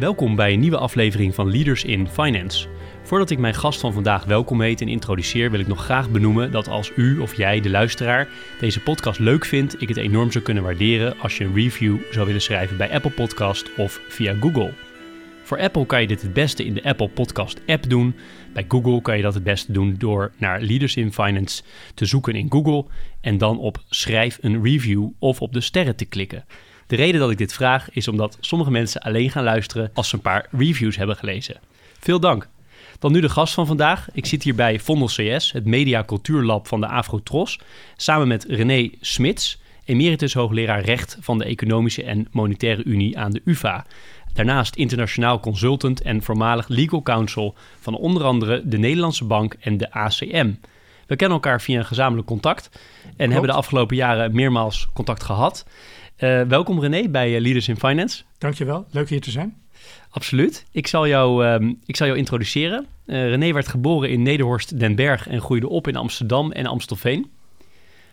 [0.00, 2.68] Welkom bij een nieuwe aflevering van Leaders in Finance.
[3.02, 6.52] Voordat ik mijn gast van vandaag welkom heet en introduceer, wil ik nog graag benoemen
[6.52, 8.28] dat als u of jij, de luisteraar,
[8.60, 12.26] deze podcast leuk vindt, ik het enorm zou kunnen waarderen als je een review zou
[12.26, 14.72] willen schrijven bij Apple Podcast of via Google.
[15.42, 18.14] Voor Apple kan je dit het beste in de Apple Podcast app doen.
[18.52, 21.62] Bij Google kan je dat het beste doen door naar Leaders in Finance
[21.94, 22.84] te zoeken in Google
[23.20, 26.44] en dan op schrijf een review of op de sterren te klikken.
[26.90, 30.14] De reden dat ik dit vraag is omdat sommige mensen alleen gaan luisteren als ze
[30.14, 31.60] een paar reviews hebben gelezen.
[31.98, 32.48] Veel dank.
[32.98, 34.08] Dan nu de gast van vandaag.
[34.12, 37.58] Ik zit hier bij Vondel CS, het Media Cultuurlab van de Afrotros,
[37.96, 43.42] samen met René Smits, emeritus hoogleraar recht van de Economische en Monetaire Unie aan de
[43.44, 43.86] UvA.
[44.32, 49.92] Daarnaast internationaal consultant en voormalig legal counsel van onder andere de Nederlandse Bank en de
[49.92, 50.52] ACM.
[51.06, 52.70] We kennen elkaar via een gezamenlijk contact
[53.16, 55.64] en hebben de afgelopen jaren meermaals contact gehad.
[56.20, 58.22] Uh, welkom René bij eh, Leaders in Finance.
[58.38, 59.56] Dankjewel, leuk hier te zijn.
[60.10, 60.64] Absoluut.
[60.70, 62.86] Ik zal jou, um, ik zal jou introduceren.
[63.06, 67.30] Uh, René werd geboren in Nederhorst den Berg en groeide op in Amsterdam en Amstelveen.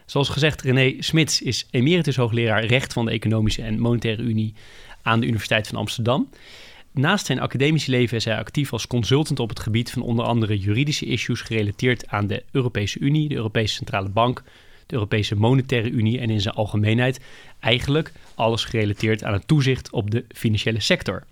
[0.05, 4.53] Zoals gezegd, René Smits is emeritus hoogleraar recht van de Economische en Monetaire Unie
[5.01, 6.29] aan de Universiteit van Amsterdam.
[6.91, 10.57] Naast zijn academische leven is hij actief als consultant op het gebied van onder andere
[10.57, 14.43] juridische issues gerelateerd aan de Europese Unie, de Europese Centrale Bank,
[14.87, 17.19] de Europese Monetaire Unie en in zijn algemeenheid
[17.59, 21.23] eigenlijk alles gerelateerd aan het toezicht op de financiële sector.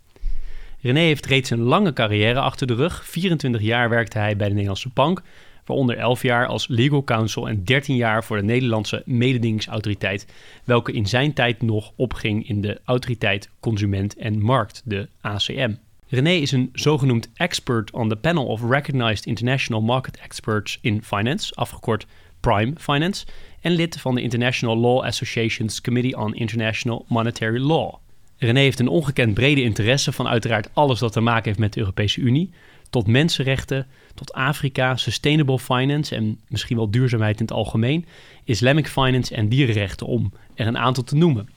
[0.82, 3.06] René heeft reeds een lange carrière achter de rug.
[3.06, 5.22] 24 jaar werkte hij bij de Nederlandse Bank,
[5.66, 10.26] waaronder 11 jaar als legal counsel en 13 jaar voor de Nederlandse mededingingsautoriteit,
[10.64, 15.74] welke in zijn tijd nog opging in de Autoriteit Consument en Markt, de ACM.
[16.08, 21.56] René is een zogenoemd expert on the panel of recognized international market experts in finance,
[21.56, 22.06] afgekort
[22.46, 23.26] Prime Finance,
[23.62, 27.94] en lid van de International Law Association's Committee on International Monetary Law.
[28.38, 31.80] René heeft een ongekend brede interesse van uiteraard alles dat te maken heeft met de
[31.80, 32.50] Europese Unie,
[32.90, 38.06] tot mensenrechten, tot Afrika, sustainable finance en misschien wel duurzaamheid in het algemeen,
[38.44, 41.50] Islamic finance en dierenrechten om er een aantal te noemen.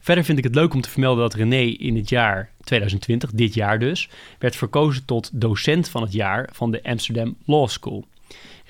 [0.00, 3.54] Verder vind ik het leuk om te vermelden dat René in het jaar 2020, dit
[3.54, 4.08] jaar dus,
[4.38, 8.04] werd verkozen tot docent van het jaar van de Amsterdam Law School.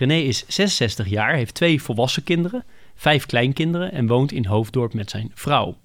[0.02, 2.64] René is 66 jaar, heeft twee volwassen kinderen,
[2.94, 5.76] vijf kleinkinderen en woont in Hoofddorp met zijn vrouw.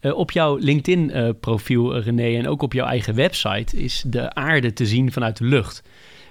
[0.00, 4.72] Uh, op jouw LinkedIn-profiel, uh, René, en ook op jouw eigen website is de aarde
[4.72, 5.82] te zien vanuit de lucht.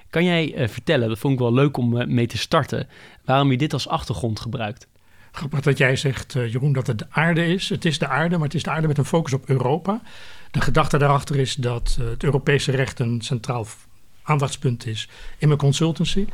[0.09, 2.88] Kan jij vertellen, dat vond ik wel leuk om mee te starten,
[3.25, 4.88] waarom je dit als achtergrond gebruikt?
[5.31, 7.69] Grappig dat jij zegt, Jeroen, dat het de aarde is.
[7.69, 10.01] Het is de aarde, maar het is de aarde met een focus op Europa.
[10.51, 13.66] De gedachte daarachter is dat het Europese recht een centraal
[14.24, 16.25] aandachtspunt is in mijn consultancy.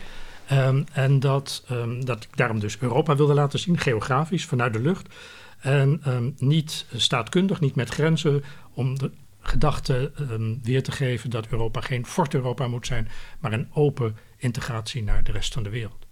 [0.51, 4.79] Um, en dat, um, dat ik daarom dus Europa wilde laten zien, geografisch, vanuit de
[4.79, 5.13] lucht.
[5.59, 8.43] En um, niet staatkundig, niet met grenzen,
[8.73, 9.11] om de
[9.41, 10.11] gedachte
[10.63, 13.07] weer te geven dat Europa geen fort Europa moet zijn,
[13.39, 16.05] maar een open integratie naar de rest van de wereld.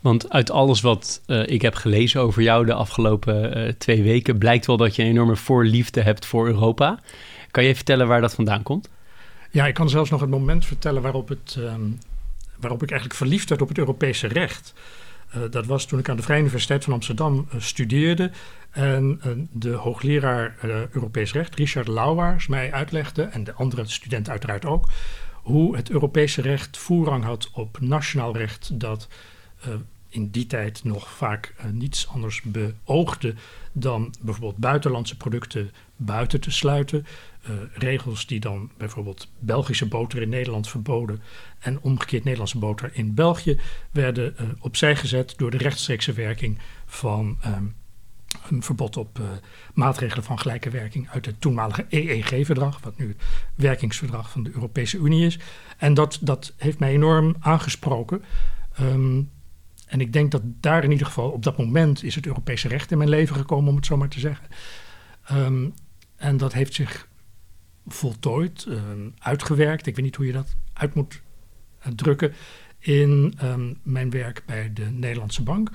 [0.00, 4.38] Want uit alles wat uh, ik heb gelezen over jou de afgelopen uh, twee weken,
[4.38, 7.00] blijkt wel dat je een enorme voorliefde hebt voor Europa.
[7.50, 8.90] Kan je vertellen waar dat vandaan komt?
[9.50, 11.58] Ja, ik kan zelfs nog het moment vertellen waarop het
[12.64, 14.74] waarop ik eigenlijk verliefd werd op het Europese recht.
[15.36, 18.30] Uh, dat was toen ik aan de Vrije Universiteit van Amsterdam uh, studeerde.
[18.70, 20.56] En uh, de hoogleraar
[20.90, 24.88] Europees recht, Richard Lauwaars, mij uitlegde, en de andere studenten uiteraard ook,
[25.32, 29.08] hoe het Europese recht voorrang had op nationaal recht dat
[30.08, 33.34] in die tijd nog vaak niets anders beoogde
[33.72, 37.06] dan bijvoorbeeld buitenlandse producten buiten te sluiten.
[37.48, 41.22] Uh, regels die dan bijvoorbeeld Belgische boter in Nederland verboden
[41.58, 43.60] en omgekeerd Nederlandse boter in België
[43.90, 47.74] werden uh, opzij gezet door de rechtstreekse werking van um,
[48.48, 49.26] een verbod op uh,
[49.74, 53.22] maatregelen van gelijke werking uit het toenmalige EEG-verdrag, wat nu het
[53.54, 55.38] werkingsverdrag van de Europese Unie is.
[55.78, 58.22] En dat, dat heeft mij enorm aangesproken.
[58.80, 59.30] Um,
[59.86, 62.90] en ik denk dat daar in ieder geval op dat moment is het Europese recht
[62.90, 64.46] in mijn leven gekomen, om het zo maar te zeggen.
[65.32, 65.74] Um,
[66.16, 67.08] en dat heeft zich
[67.86, 69.86] voltooid, um, uitgewerkt.
[69.86, 71.20] Ik weet niet hoe je dat uit moet
[71.86, 72.32] uh, drukken.
[72.78, 75.70] In um, mijn werk bij de Nederlandse Bank.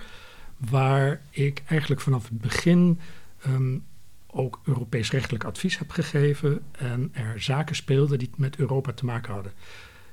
[0.58, 3.00] Waar ik eigenlijk vanaf het begin
[3.48, 3.86] um,
[4.28, 6.62] ook Europees rechtelijk advies heb gegeven.
[6.72, 9.52] En er zaken speelden die met Europa te maken hadden.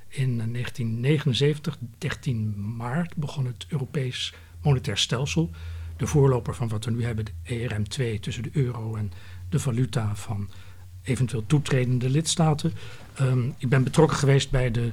[0.08, 5.50] In 1979, 13 maart, begon het Europees Monetair Stelsel.
[5.96, 9.12] De voorloper van wat we nu hebben, de ERM2, tussen de euro en
[9.48, 10.50] de valuta van
[11.06, 12.72] eventueel toetredende lidstaten.
[13.20, 14.90] Um, ik ben betrokken geweest bij de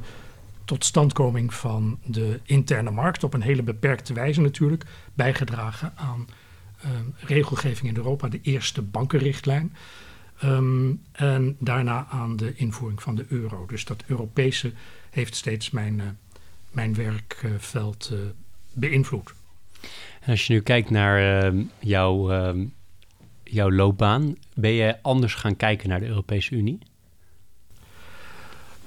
[0.65, 4.83] totstandkoming van de interne markt op een hele beperkte wijze natuurlijk.
[5.13, 6.27] Bijgedragen aan
[6.85, 9.75] um, regelgeving in Europa, de eerste bankenrichtlijn.
[10.43, 13.65] Um, en daarna aan de invoering van de euro.
[13.65, 14.71] Dus dat Europese
[15.09, 16.03] heeft steeds mijn, uh,
[16.71, 18.19] mijn werkveld uh,
[18.73, 19.33] beïnvloed.
[20.19, 22.31] En als je nu kijkt naar uh, jouw,
[23.53, 26.79] jouw loopbaan, ben je anders gaan kijken naar de Europese Unie?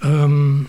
[0.05, 0.69] Um,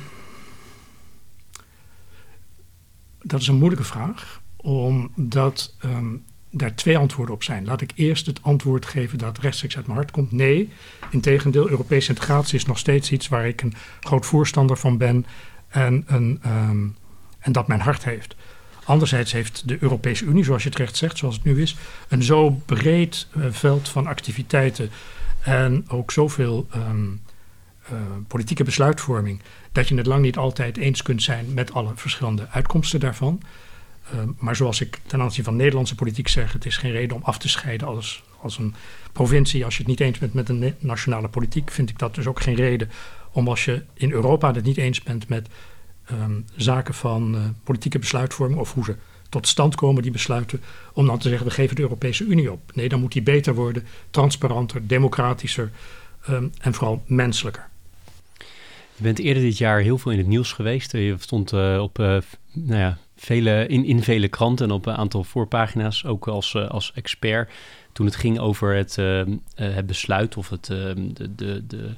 [3.21, 7.65] dat is een moeilijke vraag, omdat um, daar twee antwoorden op zijn.
[7.65, 10.31] Laat ik eerst het antwoord geven dat rechtstreeks uit mijn hart komt.
[10.31, 10.69] Nee,
[11.11, 15.25] integendeel, Europese integratie is nog steeds iets waar ik een groot voorstander van ben
[15.67, 16.95] en, een, um,
[17.39, 18.35] en dat mijn hart heeft.
[18.87, 21.75] Anderzijds heeft de Europese Unie, zoals je het recht zegt, zoals het nu is,
[22.07, 24.89] een zo breed uh, veld van activiteiten
[25.39, 27.21] en ook zoveel um,
[28.27, 29.41] politieke besluitvorming,
[29.71, 33.41] dat je het lang niet altijd eens kunt zijn met alle verschillende uitkomsten daarvan.
[34.13, 37.23] Uh, maar zoals ik ten aanzien van Nederlandse politiek zeg, het is geen reden om
[37.23, 38.75] af te scheiden als, als een
[39.11, 39.65] provincie.
[39.65, 42.41] Als je het niet eens bent met een nationale politiek, vind ik dat dus ook
[42.41, 42.89] geen reden
[43.31, 45.47] om als je in Europa het niet eens bent met
[46.11, 48.95] um, zaken van uh, politieke besluitvorming of hoe ze
[49.29, 50.61] tot stand komen, die besluiten,
[50.93, 52.71] om dan te zeggen we geven de Europese Unie op.
[52.73, 55.71] Nee, dan moet die beter worden, transparanter, democratischer
[56.29, 57.67] um, en vooral menselijker.
[58.95, 60.91] Je bent eerder dit jaar heel veel in het nieuws geweest.
[60.91, 65.23] Je stond uh, op nou ja, vele, in, in vele kranten en op een aantal
[65.23, 67.51] voorpagina's, ook als, als expert.
[67.91, 68.95] Toen het ging over het,
[69.55, 71.95] het besluit of het, de, de, de,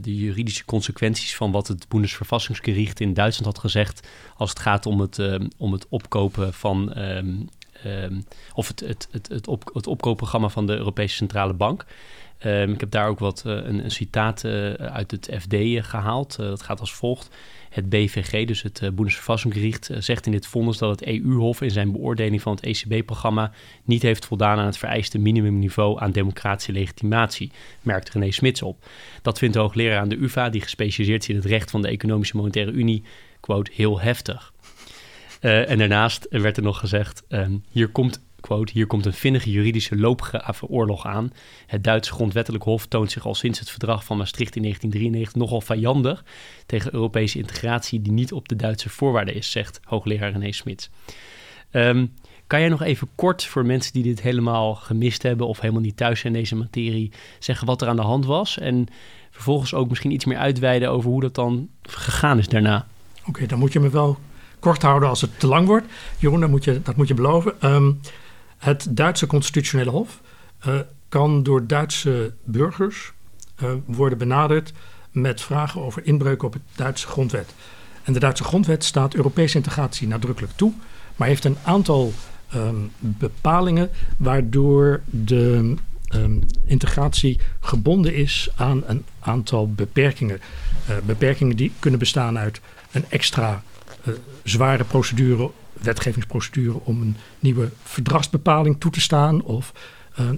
[0.00, 4.08] de, juridische consequenties van wat het Bundesverfassingsgericht in Duitsland had gezegd.
[4.36, 5.18] als het gaat om het,
[5.56, 6.98] om het opkopen van.
[6.98, 7.48] Um,
[7.86, 11.86] um, of het, het, het, het, op, het opkoopprogramma van de Europese Centrale Bank.
[12.46, 15.82] Um, ik heb daar ook wat uh, een, een, citaat uh, uit het FD uh,
[15.82, 16.36] gehaald.
[16.36, 17.28] dat gaat als volgt.
[17.70, 22.42] Het BVG, dus het Bundesverfassungsgericht, zegt in dit vonnis dat het EU-hof in zijn beoordeling
[22.42, 23.52] van het ECB-programma
[23.84, 27.50] niet heeft voldaan aan het vereiste minimumniveau aan democratische legitimatie,
[27.82, 28.86] merkt René Smits op.
[29.22, 31.88] Dat vindt de hoogleraar aan de UvA, die gespecialiseerd is in het recht van de
[31.88, 33.02] Economische Monetaire Unie,
[33.40, 34.52] quote, heel heftig.
[35.40, 39.96] en daarnaast werd er nog gezegd, um, hier komt quote, hier komt een vinnige juridische
[39.96, 41.32] loopgravenoorlog aan.
[41.66, 45.60] Het Duitse grondwettelijk hof toont zich al sinds het verdrag van Maastricht in 1993 nogal
[45.60, 46.24] vijandig
[46.66, 50.90] tegen Europese integratie die niet op de Duitse voorwaarden is, zegt hoogleraar René Smits.
[51.70, 52.14] Um,
[52.46, 55.96] kan jij nog even kort voor mensen die dit helemaal gemist hebben of helemaal niet
[55.96, 58.86] thuis zijn in deze materie, zeggen wat er aan de hand was en
[59.30, 62.86] vervolgens ook misschien iets meer uitweiden over hoe dat dan gegaan is daarna?
[63.26, 64.18] Oké, dan moet je me wel
[64.58, 65.86] kort houden als het te lang wordt.
[66.18, 67.72] Jeroen, dat moet je, dat moet je beloven.
[67.72, 68.00] Um,
[68.64, 70.20] het Duitse constitutionele hof
[70.66, 73.12] uh, kan door Duitse burgers
[73.62, 74.72] uh, worden benaderd
[75.10, 77.54] met vragen over inbreuken op het Duitse grondwet.
[78.02, 80.72] En de Duitse grondwet staat Europese integratie nadrukkelijk toe,
[81.16, 82.12] maar heeft een aantal
[82.54, 85.74] um, bepalingen waardoor de
[86.14, 90.40] um, integratie gebonden is aan een aantal beperkingen.
[90.90, 92.60] Uh, beperkingen die kunnen bestaan uit
[92.92, 93.62] een extra
[94.42, 95.50] zware procedure
[95.84, 99.72] wetgevingsprocedure om een nieuwe verdragsbepaling toe te staan of
[100.20, 100.30] uh,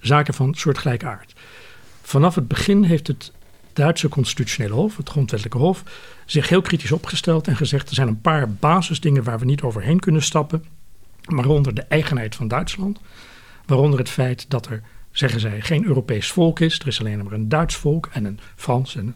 [0.00, 1.34] zaken van soortgelijke aard.
[2.02, 3.32] Vanaf het begin heeft het
[3.72, 5.82] Duitse constitutionele hof, het grondwettelijke hof,
[6.24, 10.00] zich heel kritisch opgesteld en gezegd er zijn een paar basisdingen waar we niet overheen
[10.00, 10.64] kunnen stappen,
[11.22, 13.00] waaronder de eigenheid van Duitsland,
[13.66, 17.32] waaronder het feit dat er, zeggen zij, geen Europees volk is, er is alleen maar
[17.32, 19.14] een Duits volk en een Frans en een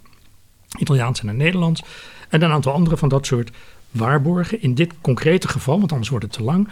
[0.79, 1.83] Italiaans en een Nederlands
[2.29, 3.51] en een aantal andere van dat soort
[3.91, 4.63] waarborgen.
[4.63, 6.69] In dit concrete geval, want anders wordt het te lang,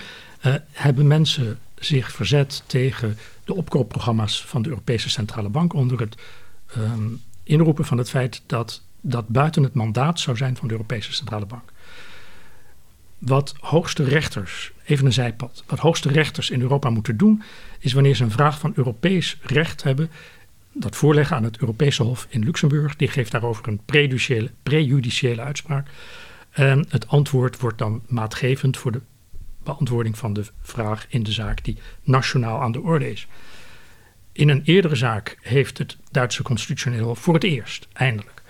[0.46, 6.16] uh, hebben mensen zich verzet tegen de opkoopprogramma's van de Europese Centrale Bank onder het
[6.76, 11.12] um, inroepen van het feit dat dat buiten het mandaat zou zijn van de Europese
[11.12, 11.72] Centrale Bank.
[13.18, 17.42] Wat hoogste rechters, even een zijpad, wat hoogste rechters in Europa moeten doen,
[17.78, 20.10] is wanneer ze een vraag van Europees recht hebben,
[20.72, 22.96] dat voorleggen aan het Europese Hof in Luxemburg.
[22.96, 23.80] Die geeft daarover een
[24.62, 25.88] prejudiciële uitspraak.
[26.50, 29.00] En het antwoord wordt dan maatgevend voor de
[29.62, 33.26] beantwoording van de vraag in de zaak die nationaal aan de orde is.
[34.32, 38.42] In een eerdere zaak heeft het Duitse Constitutioneel Hof voor het eerst, eindelijk,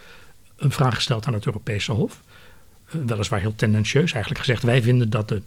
[0.57, 2.23] een vraag gesteld aan het Europese Hof.
[2.95, 5.43] Uh, weliswaar heel tendentieus, eigenlijk gezegd: wij vinden dat de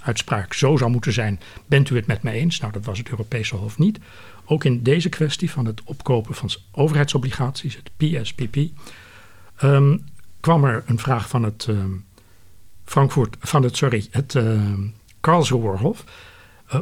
[0.00, 1.40] uitspraak zo zou moeten zijn.
[1.66, 2.60] Bent u het met mij eens?
[2.60, 3.98] Nou, dat was het Europese Hof niet.
[4.44, 8.56] Ook in deze kwestie van het opkopen van overheidsobligaties, het PSPP,
[9.62, 10.04] um,
[10.40, 11.84] kwam er een vraag van het uh,
[12.84, 14.62] Frankfurt, van het, sorry, het uh,
[15.20, 16.04] Karlsruher Hof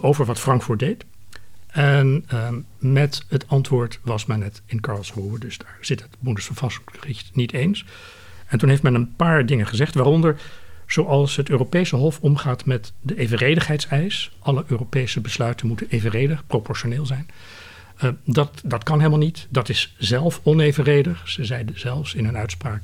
[0.00, 1.04] over wat Frankfurt deed.
[1.66, 7.34] En ehm, met het antwoord was men het in Karlsruhe, dus daar zit het Bundesverfassungsgericht
[7.34, 7.84] niet eens.
[8.46, 10.40] En toen heeft men een paar dingen gezegd, waaronder
[10.86, 14.36] zoals het Europese Hof omgaat met de evenredigheidseis.
[14.38, 17.26] Alle Europese besluiten moeten evenredig, proportioneel zijn.
[18.04, 19.46] Uh, dat, dat kan helemaal niet.
[19.50, 21.28] Dat is zelf onevenredig.
[21.28, 22.82] Ze zeiden zelfs in een uitspraak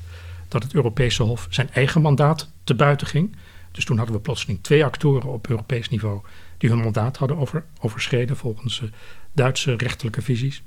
[0.52, 3.36] dat het Europese Hof zijn eigen mandaat te buiten ging.
[3.70, 6.20] Dus toen hadden we plotseling twee actoren op Europees niveau
[6.58, 8.88] die hun mandaat hadden over, overschreden volgens uh,
[9.32, 10.62] Duitse rechterlijke visies.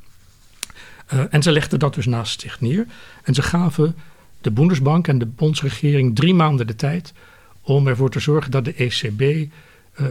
[1.13, 2.85] Uh, en ze legden dat dus naast zich neer.
[3.23, 3.95] En ze gaven
[4.41, 7.13] de Bundesbank en de bondsregering drie maanden de tijd
[7.61, 9.47] om ervoor te zorgen dat de ECB uh,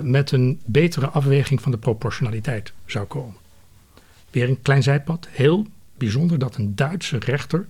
[0.03, 3.37] met een betere afweging van de proportionaliteit zou komen.
[4.31, 5.29] Weer een klein zijpad.
[5.31, 5.67] Heel
[5.99, 7.67] bijzonder dat een Duitse rechter.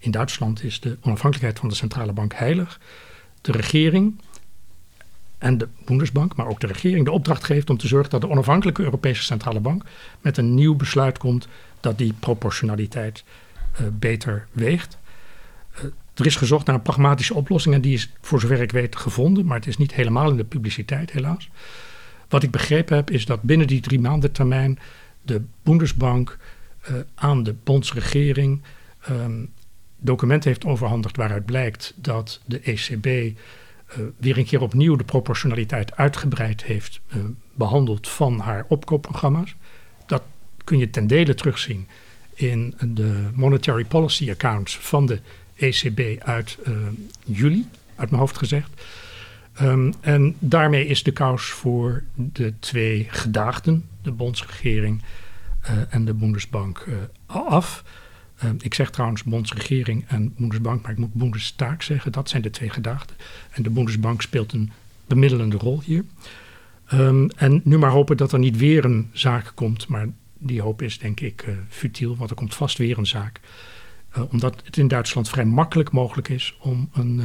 [0.00, 2.80] In Duitsland is de onafhankelijkheid van de centrale bank heilig.
[3.40, 4.20] De regering
[5.38, 8.28] en de Bundesbank, maar ook de regering, de opdracht geeft om te zorgen dat de
[8.28, 9.84] onafhankelijke Europese centrale bank
[10.20, 11.48] met een nieuw besluit komt
[11.80, 13.24] dat die proportionaliteit
[13.72, 14.98] uh, beter weegt.
[15.76, 18.96] Uh, er is gezocht naar een pragmatische oplossing en die is voor zover ik weet
[18.96, 21.50] gevonden, maar het is niet helemaal in de publiciteit helaas.
[22.28, 24.78] Wat ik begrepen heb is dat binnen die drie maanden termijn
[25.22, 26.38] de Bundesbank
[26.90, 28.62] uh, aan de bondsregering
[29.10, 29.52] um,
[30.00, 35.96] documenten heeft overhandigd waaruit blijkt dat de ECB uh, weer een keer opnieuw de proportionaliteit
[35.96, 39.54] uitgebreid heeft uh, behandeld van haar opkoopprogramma's.
[40.06, 40.22] Dat
[40.64, 41.86] kun je ten dele terugzien
[42.34, 45.20] in de monetary policy accounts van de
[45.56, 46.58] ECB uit
[47.24, 48.82] juli, uit mijn hoofd gezegd.
[49.62, 55.02] Um, en daarmee is de kous voor de twee gedaagden, de bondsregering
[55.88, 56.86] en de Bundesbank,
[57.26, 57.84] af.
[58.44, 62.12] Uh, ik zeg trouwens bondsregering en Bundesbank, maar ik moet Bundestag zeggen.
[62.12, 63.16] Dat zijn de twee gedaagden.
[63.50, 64.72] En de Bundesbank speelt een
[65.06, 66.04] bemiddelende rol hier.
[66.92, 70.82] Um, en nu maar hopen dat er niet weer een zaak komt, maar die hoop
[70.82, 73.40] is denk ik futiel, want er komt vast weer een zaak.
[74.30, 77.22] omdat het in Duitsland vrij makkelijk mogelijk is om een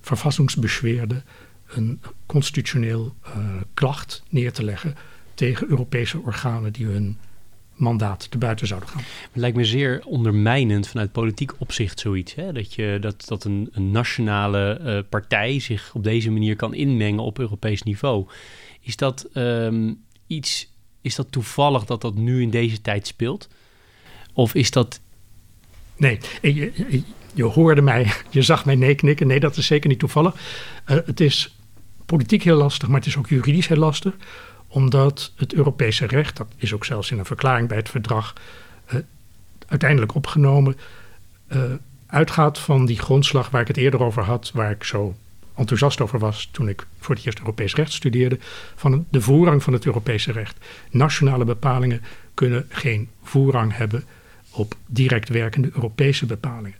[0.00, 1.22] verfassingsbeschwerde
[1.66, 3.32] een constitutioneel uh,
[3.74, 4.94] klacht neer te leggen
[5.34, 7.18] tegen Europese organen die hun
[7.76, 9.02] mandaat te buiten zouden gaan.
[9.32, 12.34] Het lijkt me zeer ondermijnend vanuit politiek opzicht zoiets.
[12.34, 12.52] Hè?
[12.52, 17.22] Dat, je, dat, dat een, een nationale uh, partij zich op deze manier kan inmengen
[17.22, 18.26] op Europees niveau.
[18.80, 23.48] Is dat um, iets, is dat toevallig dat dat nu in deze tijd speelt?
[24.32, 25.00] Of is dat...
[25.96, 27.02] Nee, je, je,
[27.34, 29.26] je hoorde mij, je zag mij nee knikken.
[29.26, 30.34] Nee, dat is zeker niet toevallig.
[30.34, 31.56] Uh, het is
[32.06, 34.14] politiek heel lastig, maar het is ook juridisch heel lastig.
[34.76, 38.32] Omdat het Europese recht, dat is ook zelfs in een verklaring bij het verdrag
[38.92, 39.00] uh,
[39.66, 40.76] uiteindelijk opgenomen,
[41.52, 41.62] uh,
[42.06, 45.16] uitgaat van die grondslag waar ik het eerder over had, waar ik zo
[45.54, 48.38] enthousiast over was toen ik voor het eerst Europees recht studeerde,
[48.74, 50.56] van de voorrang van het Europese recht.
[50.90, 52.02] Nationale bepalingen
[52.34, 54.04] kunnen geen voorrang hebben
[54.50, 56.78] op direct werkende Europese bepalingen.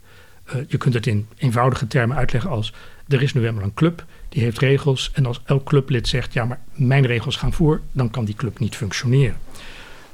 [0.49, 2.73] Uh, je kunt het in eenvoudige termen uitleggen als
[3.07, 5.11] er is nu helemaal een club die heeft regels.
[5.13, 8.59] En als elk clublid zegt, ja, maar mijn regels gaan voor, dan kan die club
[8.59, 9.37] niet functioneren.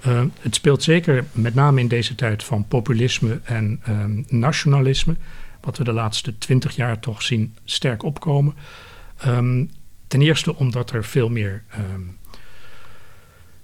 [0.08, 5.16] Uh, het speelt zeker met name in deze tijd van populisme en um, nationalisme,
[5.62, 8.54] wat we de laatste twintig jaar toch zien sterk opkomen.
[9.26, 9.72] Um,
[10.08, 11.64] ten eerste omdat er veel meer
[11.94, 12.18] um,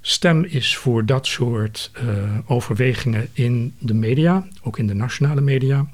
[0.02, 5.88] stem is voor dat soort uh, overwegingen in de media, ook in de nationale media.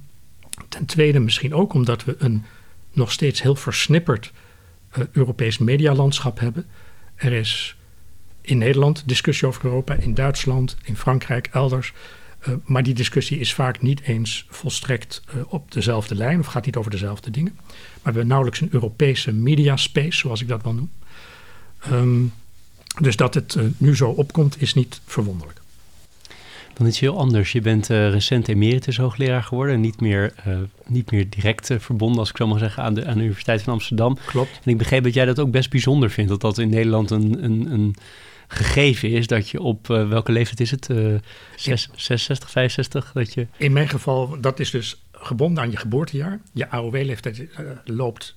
[0.70, 2.44] Ten tweede misschien ook omdat we een
[2.92, 4.32] nog steeds heel versnipperd
[4.98, 6.66] uh, Europees medialandschap hebben.
[7.16, 7.76] Er is
[8.42, 11.94] in Nederland discussie over Europa, in Duitsland, in Frankrijk, elders.
[12.48, 16.66] Uh, maar die discussie is vaak niet eens volstrekt uh, op dezelfde lijn of gaat
[16.66, 17.54] niet over dezelfde dingen.
[17.56, 17.66] Maar
[18.02, 20.92] we hebben nauwelijks een Europese mediaspace, zoals ik dat wel noem.
[21.92, 22.34] Um,
[23.02, 25.62] dus dat het nu zo opkomt, is niet verwonderlijk.
[26.78, 27.52] Dan iets heel anders.
[27.52, 29.82] Je bent uh, recent emeritus hoogleraar geworden.
[29.82, 33.06] Niet meer, uh, niet meer direct uh, verbonden, als ik zo mag zeggen, aan de,
[33.06, 34.18] aan de Universiteit van Amsterdam.
[34.26, 34.60] Klopt.
[34.64, 36.30] En ik begreep dat jij dat ook best bijzonder vindt.
[36.30, 37.96] Dat dat in Nederland een, een, een
[38.48, 39.28] gegeven is.
[39.28, 40.90] Dat je op, welke leeftijd is het?
[41.56, 43.12] 6, 66, 65?
[43.14, 43.48] Dat je...
[43.58, 46.40] In mijn geval, dat is dus gebonden aan je geboortejaar.
[46.54, 47.48] Je AOW-leeftijd
[47.84, 48.36] loopt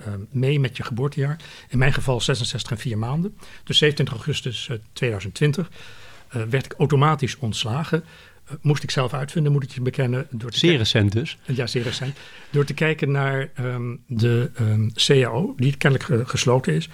[0.00, 1.36] uh, mee met je geboortejaar.
[1.68, 3.36] In mijn geval 66 en 4 maanden.
[3.64, 5.70] Dus 27 augustus uh, 2020
[6.36, 8.04] uh, werd ik automatisch ontslagen.
[8.60, 10.26] moest ik zelf uitvinden, moet ik je bekennen.
[10.30, 11.38] Door te zeer recent dus.
[11.44, 12.16] ja, zeer recent.
[12.50, 16.88] Door te kijken naar um, de um, CAO, die kennelijk gesloten is.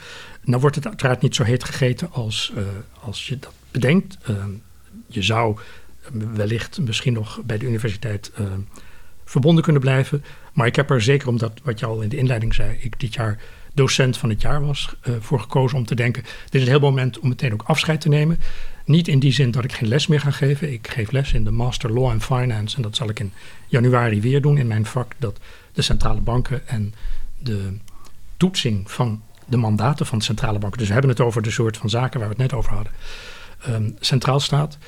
[0.45, 2.53] Nou wordt het uiteraard niet zo heet gegeten als,
[3.01, 4.19] als je dat bedenkt.
[5.07, 5.59] je zou
[6.35, 8.33] wellicht misschien nog bij de universiteit
[9.25, 10.25] verbonden kunnen blijven.
[10.53, 13.15] Maar ik heb er zeker omdat, wat je al in de inleiding zei, ik dit
[13.15, 13.39] jaar
[13.75, 16.81] docent van het jaar was, uh, voor gekozen om te denken: dit is een heel
[16.81, 18.39] moment om meteen ook afscheid te nemen.
[18.85, 20.73] Niet in die zin dat ik geen les meer ga geven.
[20.73, 23.33] Ik geef les in de Master Law and Finance en dat zal ik in
[23.67, 25.13] januari weer doen in mijn vak.
[25.19, 25.39] Dat
[25.73, 26.95] de centrale banken en
[27.39, 27.77] de
[28.37, 30.79] toetsing van de mandaten van de centrale banken.
[30.79, 32.93] Dus we hebben het over de soort van zaken waar we het net over hadden.
[33.69, 34.79] Um, centraal staat.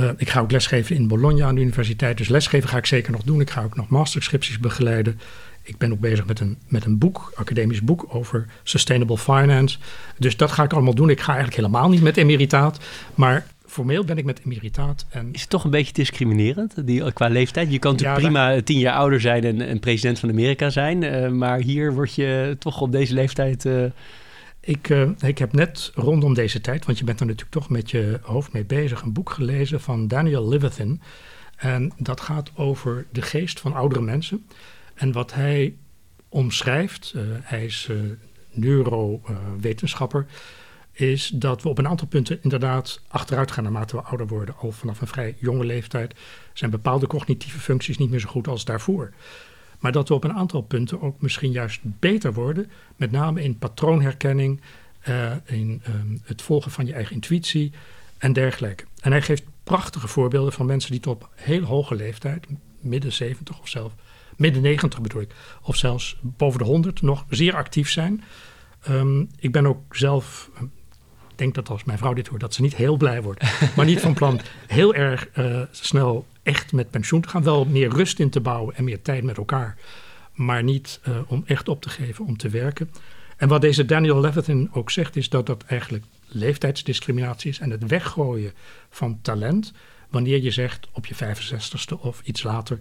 [0.00, 2.16] Uh, ik ga ook lesgeven in Bologna aan de universiteit.
[2.16, 3.40] Dus lesgeven ga ik zeker nog doen.
[3.40, 5.20] Ik ga ook nog masterscripties begeleiden.
[5.62, 9.78] Ik ben ook bezig met een, met een boek, academisch boek over sustainable finance.
[10.18, 11.10] Dus dat ga ik allemaal doen.
[11.10, 12.78] Ik ga eigenlijk helemaal niet met emeritaat.
[13.14, 15.06] Maar formeel ben ik met emeritaat.
[15.08, 15.28] En...
[15.32, 17.72] Is het toch een beetje discriminerend die, qua leeftijd?
[17.72, 21.02] Je kan natuurlijk prima tien jaar ouder zijn en, en president van Amerika zijn.
[21.02, 23.64] Uh, maar hier word je toch op deze leeftijd...
[23.64, 23.84] Uh...
[24.64, 27.90] Ik, uh, ik heb net rondom deze tijd, want je bent er natuurlijk toch met
[27.90, 31.00] je hoofd mee bezig, een boek gelezen van Daniel Levithan.
[31.56, 34.46] En dat gaat over de geest van oudere mensen.
[35.02, 35.76] En wat hij
[36.28, 38.00] omschrijft, uh, hij is uh,
[38.50, 40.26] neurowetenschapper,
[40.92, 44.56] is dat we op een aantal punten inderdaad achteruit gaan naarmate we ouder worden.
[44.56, 46.14] Al vanaf een vrij jonge leeftijd
[46.52, 49.12] zijn bepaalde cognitieve functies niet meer zo goed als daarvoor.
[49.78, 53.58] Maar dat we op een aantal punten ook misschien juist beter worden, met name in
[53.58, 54.60] patroonherkenning,
[55.08, 57.72] uh, in um, het volgen van je eigen intuïtie
[58.18, 58.84] en dergelijke.
[59.00, 62.46] En hij geeft prachtige voorbeelden van mensen die tot op heel hoge leeftijd,
[62.80, 63.94] midden 70 of zelfs
[64.36, 68.24] midden 90 bedoel ik, of zelfs boven de 100 nog zeer actief zijn.
[68.88, 70.68] Um, ik ben ook zelf, ik
[71.34, 73.42] denk dat als mijn vrouw dit hoort, dat ze niet heel blij wordt,
[73.76, 77.42] maar niet van plan heel erg uh, snel echt met pensioen te gaan.
[77.42, 79.76] Wel meer rust in te bouwen en meer tijd met elkaar,
[80.32, 82.90] maar niet uh, om echt op te geven om te werken.
[83.36, 87.86] En wat deze Daniel Levitin ook zegt, is dat dat eigenlijk leeftijdsdiscriminatie is en het
[87.86, 88.52] weggooien
[88.90, 89.72] van talent.
[90.10, 92.78] Wanneer je zegt op je 65ste of iets later,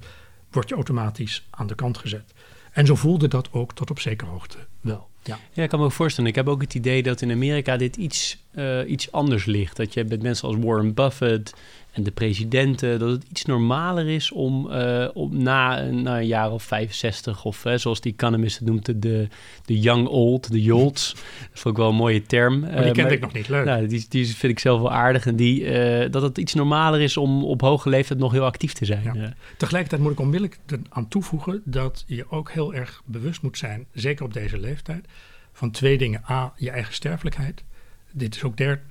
[0.52, 2.34] word je automatisch aan de kant gezet.
[2.72, 5.10] En zo voelde dat ook tot op zekere hoogte wel.
[5.24, 5.40] Ja.
[5.52, 6.30] ja, ik kan me ook voorstellen.
[6.30, 9.78] Ik heb ook het idee dat in Amerika dit iets, uh, iets anders ligt.
[9.78, 11.54] Dat je met mensen als Warren Buffett
[11.92, 16.52] en de presidenten, dat het iets normaler is om, uh, om na, na, een jaar
[16.52, 19.28] of 65, of uh, zoals die economist het noemt, de,
[19.66, 21.14] de young old, de jolts.
[21.52, 22.60] dat vond ik wel een mooie term.
[22.60, 23.66] Maar die uh, kende ik nog niet, leuk.
[23.66, 25.26] Nou, die, die vind ik zelf wel aardig.
[25.26, 25.64] En die,
[26.10, 29.12] dat het iets normaler is om op hoge leeftijd nog heel actief te zijn.
[29.14, 29.34] Ja.
[29.58, 34.26] Tegelijkertijd moet ik onmiddellijk aan toevoegen dat je ook heel erg bewust moet zijn, zeker
[34.26, 35.08] op deze leeftijd,
[35.54, 36.22] van twee dingen.
[36.30, 37.64] A, je eigen sterfelijkheid.
[38.12, 38.82] Dit is ook der,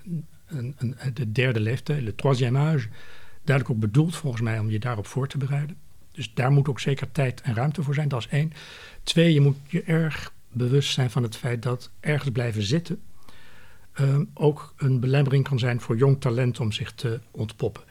[0.50, 2.88] een, de derde leeftijd, le troisième âge,
[3.44, 5.76] duidelijk ook bedoeld volgens mij om je daarop voor te bereiden.
[6.12, 8.52] Dus daar moet ook zeker tijd en ruimte voor zijn, dat is één.
[9.02, 13.00] Twee, je moet je erg bewust zijn van het feit dat ergens blijven zitten
[14.00, 17.82] um, ook een belemmering kan zijn voor jong talent om zich te ontpoppen.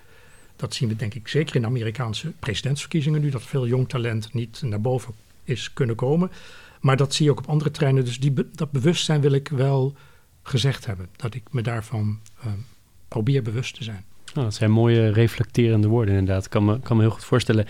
[0.56, 4.34] Dat zien we denk ik zeker in de Amerikaanse presidentsverkiezingen nu, dat veel jong talent
[4.34, 6.32] niet naar boven is kunnen komen.
[6.82, 8.06] Maar dat zie je ook op andere treinen.
[8.06, 9.96] Dus die, dat bewustzijn wil ik wel
[10.50, 11.10] gezegd hebben.
[11.16, 12.52] Dat ik me daarvan uh,
[13.08, 14.04] probeer bewust te zijn.
[14.36, 16.46] Oh, dat zijn mooie reflecterende woorden inderdaad.
[16.46, 17.66] Ik kan me, kan me heel goed voorstellen.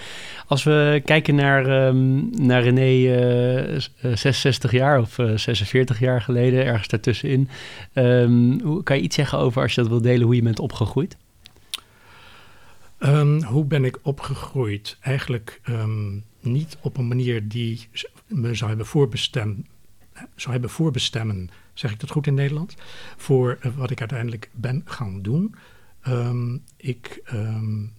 [0.48, 6.66] Als we kijken naar, um, naar René uh, 66 jaar of uh, 46 jaar geleden,
[6.66, 7.50] ergens daartussenin.
[7.94, 11.18] Um, kan je iets zeggen over, als je dat wil delen, hoe je bent opgegroeid?
[13.00, 14.98] Um, hoe ben ik opgegroeid?
[15.02, 15.62] Eigenlijk
[16.40, 17.88] niet op een manier die
[18.28, 19.68] me zou hebben voorbestemd
[20.36, 22.76] zou hebben voorbestemmen, zeg ik dat goed in Nederland,
[23.18, 25.56] voor uh, wat ik uiteindelijk ben gaan doen.
[26.08, 27.94] Um, ik um,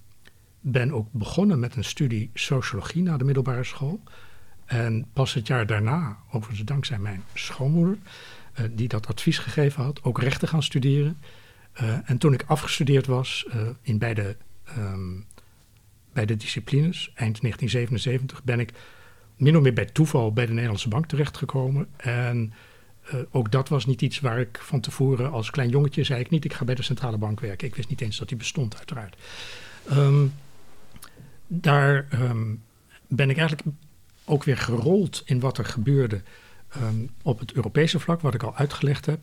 [0.61, 4.03] ben ook begonnen met een studie sociologie na de middelbare school.
[4.64, 7.99] En pas het jaar daarna, overigens dankzij mijn schoonmoeder,
[8.61, 11.19] uh, die dat advies gegeven had, ook rechten gaan studeren.
[11.83, 13.47] Uh, en toen ik afgestudeerd was
[13.83, 14.37] in beide,
[14.79, 15.27] um,
[16.12, 18.73] beide disciplines, eind 1977, ben ik
[19.37, 21.88] min of meer bij toeval bij de Nederlandse Bank terechtgekomen.
[21.97, 22.53] En
[23.14, 26.31] uh, ook dat was niet iets waar ik van tevoren als klein jongetje zei ik
[26.31, 27.66] niet, ik ga bij de centrale bank werken.
[27.68, 29.16] Ik wist niet eens dat die bestond, uiteraard.
[29.90, 30.35] Um,
[31.46, 32.62] daar um,
[33.07, 33.68] ben ik eigenlijk
[34.25, 36.23] ook weer gerold in wat er gebeurde
[36.77, 39.20] um, op het Europese vlak, wat ik al uitgelegd heb.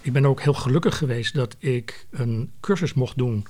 [0.00, 3.46] Ik ben ook heel gelukkig geweest dat ik een cursus mocht doen,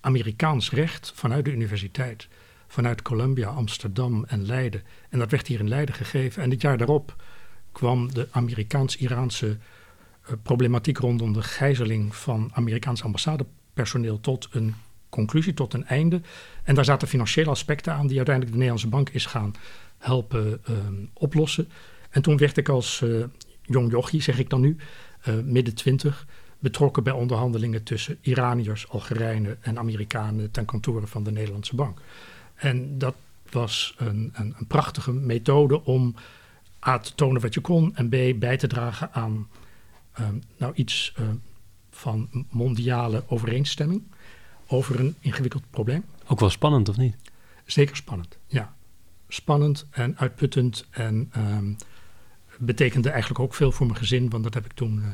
[0.00, 2.28] Amerikaans recht, vanuit de universiteit
[2.68, 4.82] vanuit Columbia, Amsterdam en Leiden.
[5.08, 6.42] En dat werd hier in Leiden gegeven.
[6.42, 7.16] En het jaar daarop
[7.78, 14.74] kwam de Amerikaans-Iraanse uh, problematiek rondom de gijzeling van Amerikaans ambassadepersoneel tot een
[15.08, 16.20] conclusie, tot een einde.
[16.62, 19.54] En daar zaten financiële aspecten aan die uiteindelijk de Nederlandse bank is gaan
[19.98, 20.76] helpen uh,
[21.12, 21.68] oplossen.
[22.10, 23.24] En toen werd ik als uh,
[23.62, 24.76] jong jochie, zeg ik dan nu,
[25.44, 26.26] midden twintig,
[26.58, 32.00] betrokken bij onderhandelingen tussen Iraniërs, Algerijnen en Amerikanen ten kantoren van de Nederlandse bank.
[32.54, 33.14] En dat
[33.50, 36.14] was een, een, een, prachtige methode om
[36.86, 39.48] A te tonen wat je kon en B bij te dragen aan
[40.20, 41.28] um, nou, iets uh,
[41.90, 44.02] van mondiale overeenstemming
[44.66, 46.04] over een ingewikkeld probleem.
[46.26, 47.16] Ook wel spannend, of niet?
[47.64, 48.76] Zeker spannend, ja.
[49.28, 51.76] Spannend en uitputtend en um,
[52.58, 55.06] betekende eigenlijk ook veel voor mijn gezin, want dat heb ik toen uh,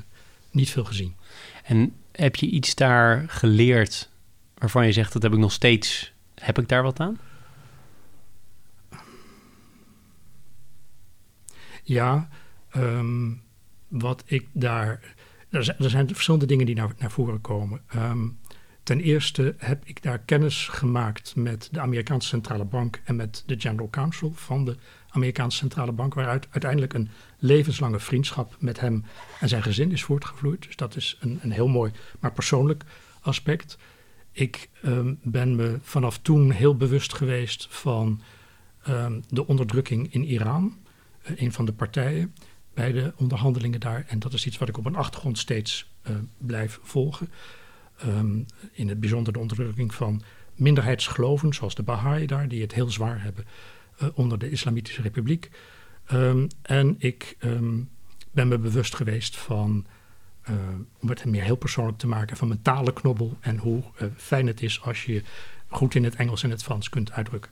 [0.51, 1.15] niet veel gezien.
[1.65, 4.11] En heb je iets daar geleerd
[4.55, 7.19] waarvan je zegt dat heb ik nog steeds, heb ik daar wat aan?
[11.85, 12.29] Ja,
[12.77, 13.43] um,
[13.89, 15.15] wat ik daar.
[15.51, 17.81] Er zijn, er zijn, verschillende dingen die naar, naar voren komen.
[17.97, 18.39] Um,
[18.83, 23.55] ten eerste heb ik daar kennis gemaakt met de Amerikaanse Centrale Bank en met de
[23.59, 24.77] General Counsel van de
[25.09, 29.05] Amerikaanse Centrale Bank, waaruit uiteindelijk een levenslange vriendschap met hem
[29.41, 30.63] en zijn gezin is voortgevloeid.
[30.63, 32.85] Dus dat is een, een heel mooi, maar persoonlijk
[33.21, 33.79] aspect.
[34.33, 38.21] Ik um, ben me vanaf toen heel bewust geweest van
[39.29, 40.84] de onderdrukking in Iran,
[41.25, 42.35] een van de partijen
[42.75, 44.05] bij de onderhandelingen daar.
[44.09, 47.29] En dat is iets wat ik op een achtergrond steeds uh, blijf volgen.
[48.07, 50.23] Um, in het bijzonder de onderdrukking van
[50.55, 53.45] minderheidsgeloven, zoals de Baha'i daar, die het heel zwaar hebben
[54.03, 55.51] uh, onder de Islamitische Republiek.
[56.13, 57.89] Um, en ik um,
[58.31, 59.87] ben me bewust geweest van,
[61.01, 63.83] om het meer heel persoonlijk te maken, van mijn talenknobbel en hoe
[64.17, 65.23] fijn het is als je
[65.69, 67.51] goed in het Engels en het Frans kunt uitdrukken.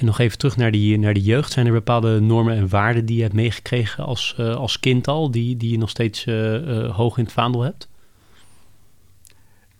[0.00, 1.52] En nog even terug naar die, naar die jeugd.
[1.52, 5.30] Zijn er bepaalde normen en waarden die je hebt meegekregen als, uh, als kind al,
[5.30, 7.88] die, die je nog steeds uh, uh, hoog in het vaandel hebt?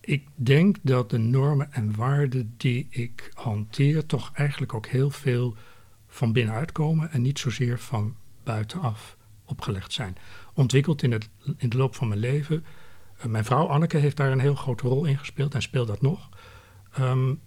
[0.00, 5.54] Ik denk dat de normen en waarden die ik hanteer toch eigenlijk ook heel veel
[6.08, 10.16] van binnenuit komen en niet zozeer van buitenaf opgelegd zijn.
[10.54, 12.64] Ontwikkeld in, het, in de loop van mijn leven.
[13.26, 16.28] mijn vrouw Anneke heeft daar een heel grote rol in gespeeld en speelt dat nog.
[16.98, 17.40] Um,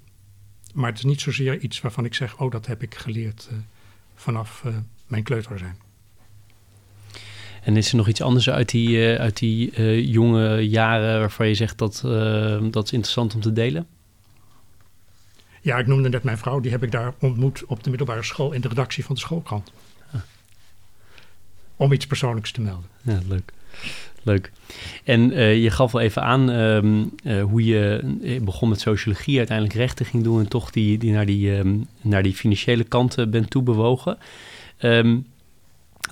[0.73, 3.57] maar het is niet zozeer iets waarvan ik zeg: Oh, dat heb ik geleerd uh,
[4.15, 4.75] vanaf uh,
[5.07, 5.77] mijn kleuter zijn.
[7.63, 11.55] En is er nog iets anders uit die, uh, uit die jonge jaren waarvan je
[11.55, 11.99] zegt dat
[12.71, 13.87] dat is interessant om te delen?
[15.63, 16.59] Ja, ik noemde net mijn vrouw.
[16.59, 19.71] Die heb ik daar ontmoet op de middelbare school in de redactie van de schoolkrant.
[20.11, 20.21] Ah.
[21.75, 22.89] Om iets persoonlijks te melden.
[23.01, 23.53] Ja, leuk.
[24.23, 24.51] Leuk.
[25.03, 28.01] En uh, je gaf wel even aan um, uh, hoe je
[28.43, 32.23] begon met sociologie, uiteindelijk rechten ging doen en toch die, die naar, die, um, naar
[32.23, 34.17] die financiële kant bent toebewogen.
[34.79, 35.27] Um,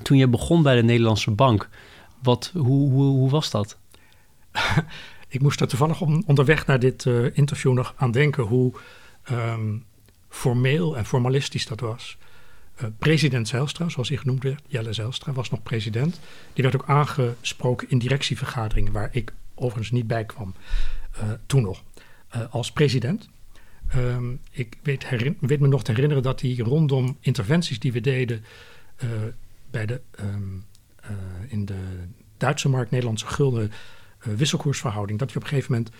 [0.02, 1.69] toen je begon bij de Nederlandse Bank,
[2.24, 3.78] wat, hoe, hoe, hoe was dat?
[5.28, 8.74] Ik moest er toevallig om, onderweg naar dit interview nog aan denken hoe
[10.30, 12.17] formeel en formalistisch dat was.
[12.82, 16.20] Uh, president Zijlstra, zoals hij genoemd werd, Jelle Zijlstra, was nog president.
[16.54, 20.54] Die werd ook aangesproken in directievergaderingen, waar ik overigens niet bij kwam,
[21.17, 21.84] uh, toen nog,
[22.36, 23.30] uh, als president.
[23.96, 28.44] Um, ik weet, weet, me nog te herinneren dat hij rondom interventies die we deden
[29.72, 30.65] bij de, um,
[31.48, 32.06] in de
[32.38, 33.72] Duitse markt, Nederlandse gulden
[34.20, 35.91] wisselkoersverhouding, dat hij op een gegeven moment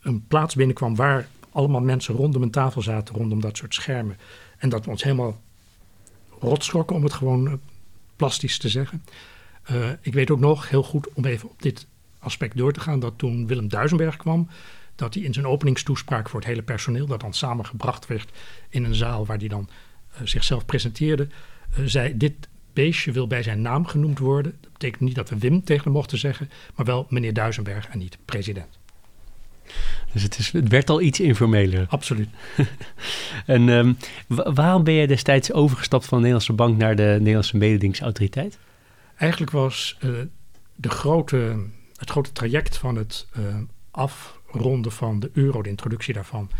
[0.00, 4.16] een plaats binnenkwam waar allemaal mensen rondom een tafel zaten, rondom dat soort schermen.
[4.58, 5.40] En dat we ons helemaal
[6.40, 7.60] rotschrokken, om het gewoon
[8.16, 9.04] plastisch te zeggen.
[9.70, 11.86] Uh, ik weet ook nog heel goed, om even op dit
[12.18, 14.48] aspect door te gaan, dat toen Willem Duisenberg kwam,
[14.94, 18.30] dat hij in zijn openingstoespraak voor het hele personeel, dat dan samengebracht werd
[18.68, 21.28] in een zaal waar hij dan uh, zichzelf presenteerde,
[21.84, 24.56] zei: Dit beestje wil bij zijn naam genoemd worden.
[24.60, 27.98] Dat betekent niet dat we Wim tegen hem mochten zeggen, maar wel meneer Duisenberg en
[27.98, 28.77] niet president.
[30.12, 31.86] Dus het, is, het werd al iets informeler.
[31.88, 32.28] Absoluut.
[33.46, 38.58] en um, waarom ben je destijds overgestapt van de Nederlandse bank naar de Nederlandse mededingingsautoriteit?
[39.16, 40.10] Eigenlijk was uh,
[40.74, 41.56] de grote,
[41.96, 43.44] het grote traject van het uh,
[43.90, 46.50] afronden van de euro, de introductie daarvan,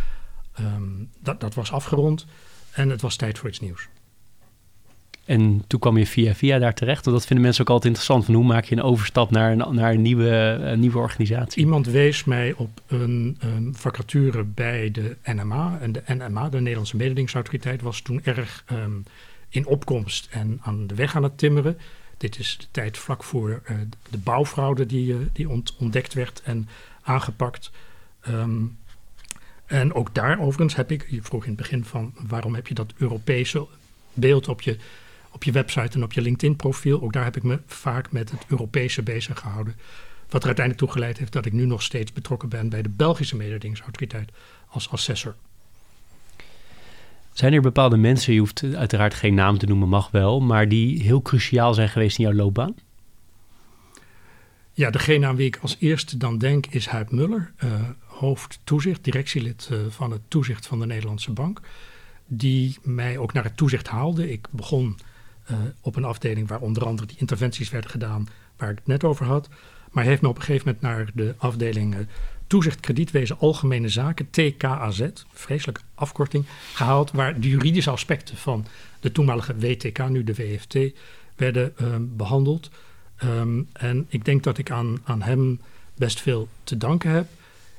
[0.61, 2.27] um, dat, dat was afgerond
[2.71, 3.89] en het was tijd voor iets nieuws.
[5.29, 7.05] En toen kwam je via via daar terecht.
[7.05, 8.25] Want dat vinden mensen ook altijd interessant.
[8.25, 11.63] Van hoe maak je een overstap naar een, naar een, nieuwe, nieuwe organisatie?
[11.63, 13.39] Iemand wees mij op een,
[13.73, 15.79] vacature bij de NMA.
[15.81, 19.05] En de NMA, de Nederlandse Mededingingsautoriteit, was toen erg um,
[19.49, 21.79] in opkomst en aan de weg aan het timmeren.
[22.17, 23.77] Dit is de tijd vlak voor uh,
[24.11, 26.69] de bouwfraude die, uh, die ont ontdekt werd en
[27.03, 27.71] aangepakt.
[28.29, 28.77] Um,
[29.67, 32.75] en ook daar overigens heb ik, je vroeg in het begin van waarom heb je
[32.75, 33.67] dat Europese
[34.15, 34.77] beeld op je
[35.39, 37.03] op je website en op je LinkedIn-profiel.
[37.03, 39.75] Ook daar heb ik me vaak met het Europese bezig gehouden.
[40.29, 42.89] Wat er uiteindelijk toe geleid heeft dat ik nu nog steeds betrokken ben bij de
[42.89, 44.31] Belgische mededingingsautoriteit
[44.69, 45.35] als assessor.
[47.33, 51.03] Zijn er bepaalde mensen, je hoeft uiteraard geen naam te noemen, mag wel, maar die
[51.03, 52.75] heel cruciaal zijn geweest in jouw loopbaan?
[54.73, 57.71] Ja, degene aan wie ik als eerste dan denk is Huip Muller, uh,
[58.07, 61.61] hoofd toezicht, directielid uh, van het toezicht van de Nederlandse Bank.
[62.27, 64.33] die mij ook naar het toezicht haalde.
[64.33, 64.97] Ik begon
[65.51, 69.05] uh, op een afdeling waar onder andere die interventies werden gedaan, waar ik het net
[69.05, 69.49] over had.
[69.91, 72.01] Maar heeft me op een gegeven moment naar de afdeling uh,
[72.47, 78.67] Toezicht Kredietwezen Algemene Zaken, TKAZ, vreselijke afkorting, gehaald, waar de juridische aspecten van
[79.01, 80.79] de toenmalige WTK, nu de WFT,
[81.37, 82.71] werden uh, behandeld.
[83.25, 85.61] Um, en ik denk dat ik aan, aan hem
[85.95, 87.27] best veel te danken heb.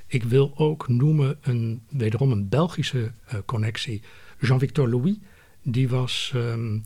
[0.06, 4.02] Ik wil ook noemen een, wederom een Belgische uh, connectie.
[4.38, 5.14] Jean-Victor Louis,
[5.62, 6.84] die was um,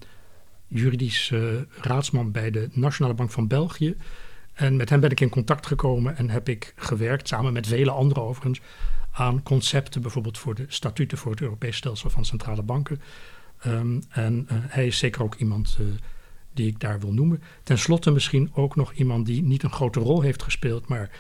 [0.75, 3.97] juridisch uh, raadsman bij de Nationale Bank van België.
[4.53, 7.91] En met hem ben ik in contact gekomen en heb ik gewerkt, samen met vele
[7.91, 8.61] anderen overigens,
[9.11, 13.01] aan concepten, bijvoorbeeld voor de statuten voor het Europees stelsel van centrale banken.
[13.67, 15.87] Um, en uh, hij is zeker ook iemand uh,
[16.53, 17.43] die ik daar wil noemen.
[17.63, 21.11] Ten slotte misschien ook nog iemand die niet een grote rol heeft gespeeld, maar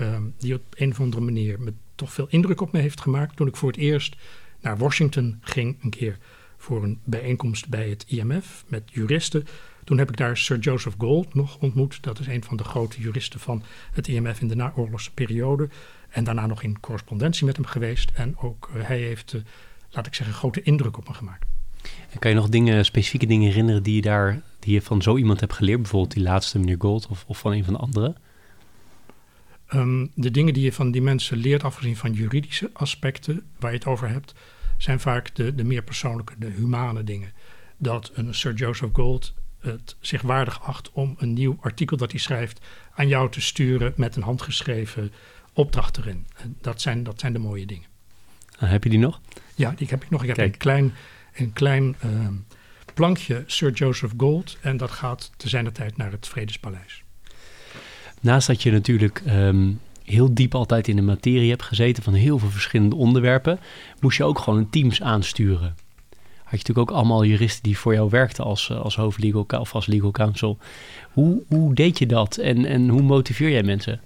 [0.00, 3.36] um, die op een of andere manier me toch veel indruk op me heeft gemaakt.
[3.36, 4.16] Toen ik voor het eerst
[4.60, 6.18] naar Washington ging, een keer
[6.62, 9.46] voor een bijeenkomst bij het IMF met juristen.
[9.84, 12.02] Toen heb ik daar Sir Joseph Gold nog ontmoet.
[12.02, 15.68] Dat is een van de grote juristen van het IMF in de naoorlogse periode.
[16.08, 18.10] En daarna nog in correspondentie met hem geweest.
[18.14, 19.40] En ook uh, hij heeft, uh,
[19.90, 21.46] laat ik zeggen, grote indruk op me gemaakt.
[22.10, 25.16] En kan je nog dingen, specifieke dingen herinneren die je, daar, die je van zo
[25.16, 25.80] iemand hebt geleerd?
[25.80, 28.16] Bijvoorbeeld die laatste, meneer Gold, of, of van een van de anderen?
[29.74, 33.78] Um, de dingen die je van die mensen leert, afgezien van juridische aspecten waar je
[33.78, 34.34] het over hebt,
[34.82, 37.32] zijn vaak de, de meer persoonlijke, de humane dingen.
[37.76, 42.20] Dat een Sir Joseph Gold het zich waardig acht om een nieuw artikel dat hij
[42.20, 42.60] schrijft
[42.94, 45.12] aan jou te sturen met een handgeschreven
[45.52, 46.26] opdracht erin.
[46.60, 47.88] Dat zijn, dat zijn de mooie dingen.
[48.62, 49.20] Uh, heb je die nog?
[49.54, 50.22] Ja, die heb ik nog.
[50.22, 50.52] Ik heb Kijk.
[50.52, 50.92] een klein,
[51.34, 52.28] een klein uh,
[52.94, 57.02] plankje Sir Joseph Gold en dat gaat te zijner tijd naar het Vredespaleis.
[58.20, 59.80] Naast dat je natuurlijk um,
[60.12, 63.58] heel diep altijd in de materie hebt gezeten van heel veel verschillende onderwerpen,
[64.00, 65.74] moest je ook gewoon een teams aansturen.
[66.38, 69.86] Had je natuurlijk ook allemaal juristen die voor jou werkten als, als hoofdlegal of als
[69.86, 70.58] legal counsel.
[71.12, 74.00] Hoe, hoe deed je dat en, en hoe motiveer jij mensen?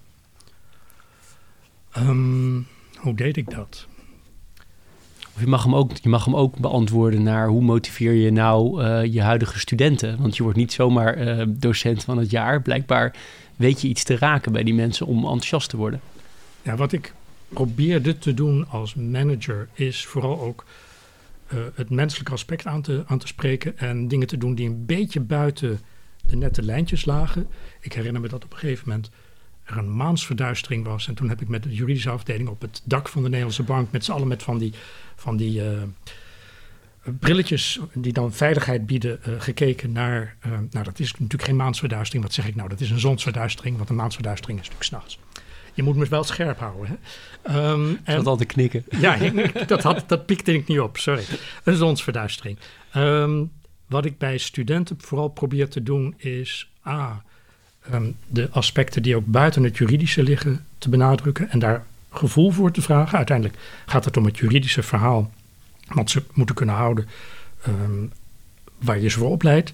[1.98, 2.66] Um,
[2.96, 3.86] hoe deed ik dat?
[5.34, 8.82] Of je mag, hem ook, je mag hem ook beantwoorden naar hoe motiveer je nou
[8.82, 10.20] uh, je huidige studenten?
[10.20, 12.62] Want je wordt niet zomaar uh, docent van het jaar.
[12.62, 13.16] Blijkbaar
[13.56, 16.00] weet je iets te raken bij die mensen om enthousiast te worden.
[16.62, 17.14] Ja, wat ik
[17.48, 20.64] probeerde te doen als manager is vooral ook
[21.52, 24.86] uh, het menselijke aspect aan te, aan te spreken en dingen te doen die een
[24.86, 25.80] beetje buiten
[26.26, 27.48] de nette lijntjes lagen.
[27.80, 29.10] Ik herinner me dat op een gegeven moment
[29.64, 31.08] er een maansverduistering was.
[31.08, 33.90] En toen heb ik met de juridische afdeling op het dak van de Nederlandse bank
[33.90, 34.72] met z'n allen met van die,
[35.16, 35.82] van die uh,
[37.18, 40.36] brilletjes die dan veiligheid bieden uh, gekeken naar.
[40.46, 42.24] Uh, nou, dat is natuurlijk geen maansverduistering.
[42.24, 42.68] Wat zeg ik nou?
[42.68, 45.18] Dat is een zonsverduistering, want een maansverduistering is natuurlijk s'nachts.
[45.74, 46.98] Je moet me wel scherp houden.
[47.42, 47.70] Hè?
[47.70, 48.84] Um, en, dat altijd knikken.
[49.00, 51.24] Ja, ik, dat, had, dat piekte ik niet op, sorry.
[51.64, 52.58] Een zonsverduistering.
[52.96, 53.50] Um,
[53.86, 56.70] wat ik bij studenten vooral probeer te doen is...
[56.82, 57.10] Ah,
[57.92, 61.50] um, de aspecten die ook buiten het juridische liggen te benadrukken...
[61.50, 63.16] en daar gevoel voor te vragen.
[63.16, 65.30] Uiteindelijk gaat het om het juridische verhaal...
[65.86, 67.08] wat ze moeten kunnen houden
[68.78, 69.72] waar je ze voor opleidt...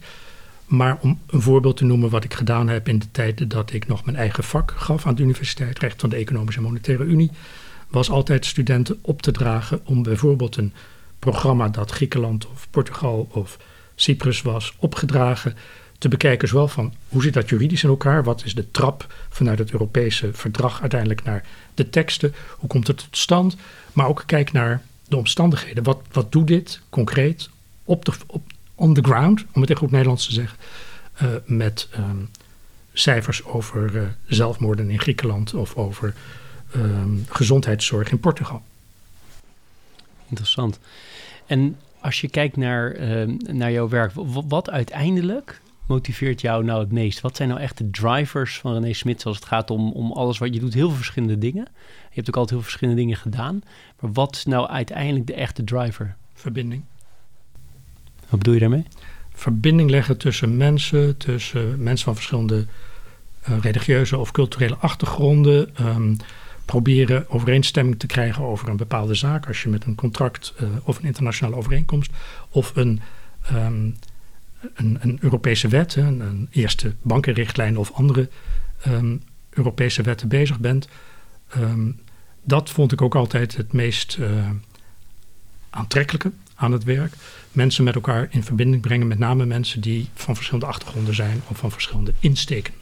[0.72, 3.86] Maar om een voorbeeld te noemen wat ik gedaan heb in de tijd dat ik
[3.86, 7.30] nog mijn eigen vak gaf aan de universiteit, recht van de Economische en Monetaire Unie,
[7.88, 10.72] was altijd studenten op te dragen om bijvoorbeeld een
[11.18, 13.58] programma dat Griekenland of Portugal of
[13.94, 15.56] Cyprus was opgedragen
[15.98, 19.58] te bekijken, zowel van hoe zit dat juridisch in elkaar, wat is de trap vanuit
[19.58, 21.44] het Europese verdrag uiteindelijk naar
[21.74, 23.56] de teksten, hoe komt het tot stand,
[23.92, 25.82] maar ook kijk naar de omstandigheden.
[25.82, 27.50] Wat, wat doet dit concreet
[27.84, 28.42] op de, op,
[28.74, 30.58] on the ground, om het in goed Nederlands te zeggen,
[31.22, 32.30] uh, met um,
[32.92, 36.14] cijfers over uh, zelfmoorden in Griekenland of over
[36.76, 38.62] um, gezondheidszorg in Portugal.
[40.28, 40.78] Interessant.
[41.46, 44.12] En als je kijkt naar, uh, naar jouw werk,
[44.48, 45.60] wat uiteindelijk
[45.92, 47.20] motiveert jou nou het meest?
[47.20, 50.38] Wat zijn nou echt de drivers van René Smit als het gaat om, om alles
[50.38, 50.74] wat je doet?
[50.74, 51.66] Heel veel verschillende dingen.
[52.08, 53.62] Je hebt ook altijd heel veel verschillende dingen gedaan.
[54.00, 56.16] Maar wat is nou uiteindelijk de echte driver?
[56.34, 56.82] Verbinding.
[58.28, 58.84] Wat bedoel je daarmee?
[59.32, 62.66] Verbinding leggen tussen mensen, tussen mensen van verschillende
[63.48, 65.70] uh, religieuze of culturele achtergronden.
[65.80, 66.16] Um,
[66.64, 69.46] proberen overeenstemming te krijgen over een bepaalde zaak.
[69.46, 72.10] Als je met een contract uh, of een internationale overeenkomst
[72.50, 73.00] of een,
[73.52, 73.96] um,
[74.74, 78.28] een, een, Europese wet, een, eerste bankenrichtlijn of andere
[78.86, 80.88] um, Europese wetten bezig bent.
[82.44, 84.50] dat vond ik ook altijd het meest uh,
[85.70, 87.14] aantrekkelijke aan het werk
[87.52, 89.06] mensen met elkaar in verbinding brengen.
[89.06, 92.74] Met name mensen die van verschillende achtergronden zijn of van verschillende insteken.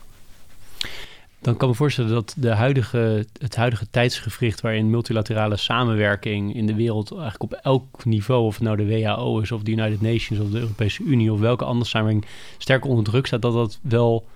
[1.40, 6.74] Dan kan me voorstellen dat de huidige, het huidige tijdsgevricht waarin multilaterale samenwerking in de
[6.74, 10.40] wereld eigenlijk op elk niveau, of het nou de WHO is of de United Nations
[10.40, 14.26] of de Europese Unie of welke andere samenwerking sterk onder druk staat, dat dat wel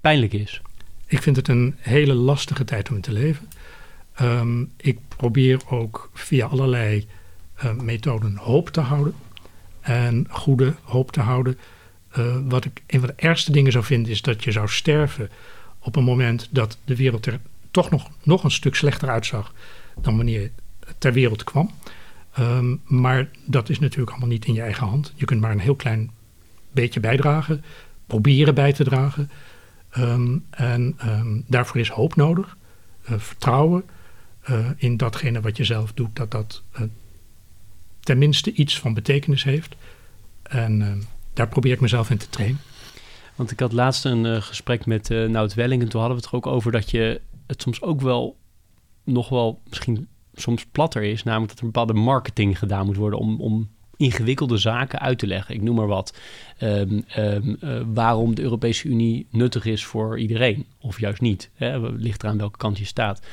[0.00, 0.60] pijnlijk is.
[1.06, 3.48] Ik vind het een hele lastige tijd om te leven.
[4.14, 7.06] Ehm, ik probeer ook via allerlei
[7.64, 9.14] uh, methoden hoop te houden.
[9.80, 11.58] En goede hoop te houden.
[12.18, 15.30] Uh, wat ik een van de ergste dingen zou vinden is dat je zou sterven
[15.86, 19.54] op een moment dat de wereld er toch nog, nog een stuk slechter uitzag
[20.00, 20.50] dan wanneer je
[20.98, 21.70] ter wereld kwam.
[22.38, 25.12] Um, maar dat is natuurlijk allemaal niet in je eigen hand.
[25.14, 26.10] Je kunt maar een heel klein
[26.70, 27.64] beetje bijdragen,
[28.06, 29.30] proberen bij te dragen.
[29.98, 32.56] Um, en um, daarvoor is hoop nodig,
[33.10, 33.84] uh, vertrouwen
[34.50, 36.80] uh, in datgene wat je zelf doet, dat dat uh,
[38.00, 39.76] tenminste iets van betekenis heeft.
[40.42, 42.60] En daar probeer ik mezelf in te trainen.
[43.36, 46.24] Want ik had laatst een uh, gesprek met uh, Nout Welling en toen hadden we
[46.24, 48.36] het er ook over dat je het soms ook wel
[49.04, 51.22] nog wel misschien soms platter is.
[51.22, 55.26] Namelijk dat er een bepaalde marketing gedaan moet worden om, om ingewikkelde zaken uit te
[55.26, 55.54] leggen.
[55.54, 56.18] Ik noem maar wat.
[56.60, 61.50] Um, um, uh, waarom de Europese Unie nuttig is voor iedereen of juist niet.
[61.54, 61.78] Hè?
[61.78, 63.26] Ligt eraan welke kant je staat.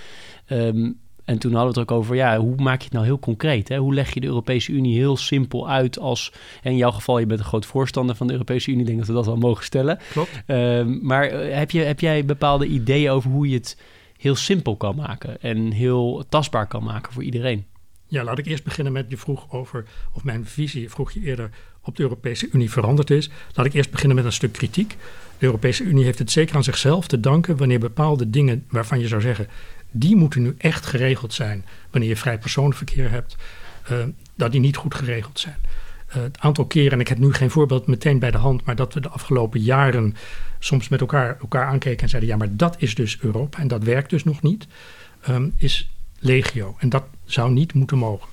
[0.50, 3.20] Um, en toen hadden we het ook over, ja, hoe maak je het nou heel
[3.20, 3.68] concreet?
[3.68, 3.78] Hè?
[3.78, 6.34] Hoe leg je de Europese Unie heel simpel uit als...
[6.64, 8.82] in jouw geval, je bent een groot voorstander van de Europese Unie.
[8.82, 10.00] Ik denk dat we dat wel mogen stellen.
[10.12, 10.44] Klopt.
[10.48, 13.78] Um, maar heb, je, heb jij bepaalde ideeën over hoe je het
[14.18, 15.42] heel simpel kan maken...
[15.42, 17.66] en heel tastbaar kan maken voor iedereen?
[18.08, 19.86] Ja, laat ik eerst beginnen met je vroeg over...
[20.14, 21.50] of mijn visie, vroeg je eerder,
[21.82, 23.30] op de Europese Unie veranderd is.
[23.54, 24.98] Laat ik eerst beginnen met een stuk kritiek.
[25.38, 27.58] De Europese Unie heeft het zeker aan zichzelf te danken...
[27.58, 29.48] wanneer bepaalde dingen waarvan je zou zeggen
[29.94, 33.36] die moeten nu echt geregeld zijn wanneer je vrij personenverkeer hebt,
[33.92, 33.98] uh,
[34.36, 35.58] dat die niet goed geregeld zijn.
[36.10, 38.76] Uh, het aantal keren, en ik heb nu geen voorbeeld meteen bij de hand, maar
[38.76, 40.16] dat we de afgelopen jaren
[40.60, 43.84] soms met elkaar, elkaar aankeken en zeiden: ja, maar dat is dus Europa en dat
[43.84, 44.68] werkt dus nog niet,
[45.30, 46.76] um, is legio.
[46.80, 48.28] En dat zou niet moeten mogen.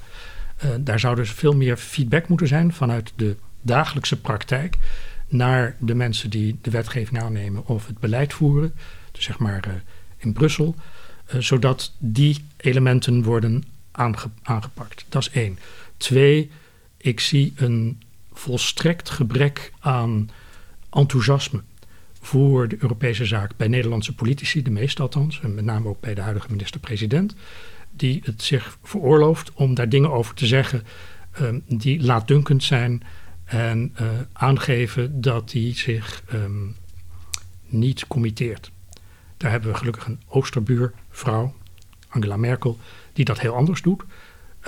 [0.64, 4.76] Uh, daar zou dus veel meer feedback moeten zijn vanuit de dagelijkse praktijk
[5.28, 8.74] naar de mensen die de wetgeving aannemen of het beleid voeren.
[9.12, 9.82] Dus zeg maar
[10.16, 10.74] in Brussel.
[11.34, 15.04] Uh, zodat die elementen worden aange aangepakt.
[15.08, 15.58] Dat is één.
[15.96, 16.50] Twee,
[16.96, 20.30] ik zie een volstrekt gebrek aan
[20.90, 21.62] enthousiasme
[22.20, 26.14] voor de Europese zaak bij Nederlandse politici, de meeste althans, en met name ook bij
[26.14, 27.34] de huidige minister-president,
[27.90, 30.82] die het zich veroorlooft om daar dingen over te zeggen
[31.40, 33.02] um, die laatdunkend zijn
[33.44, 36.76] en uh, aangeven dat hij zich um,
[37.66, 38.70] niet committeert.
[39.40, 41.54] Daar hebben we gelukkig een Oosterbuurvrouw,
[42.08, 42.78] Angela Merkel,
[43.12, 44.02] die dat heel anders doet.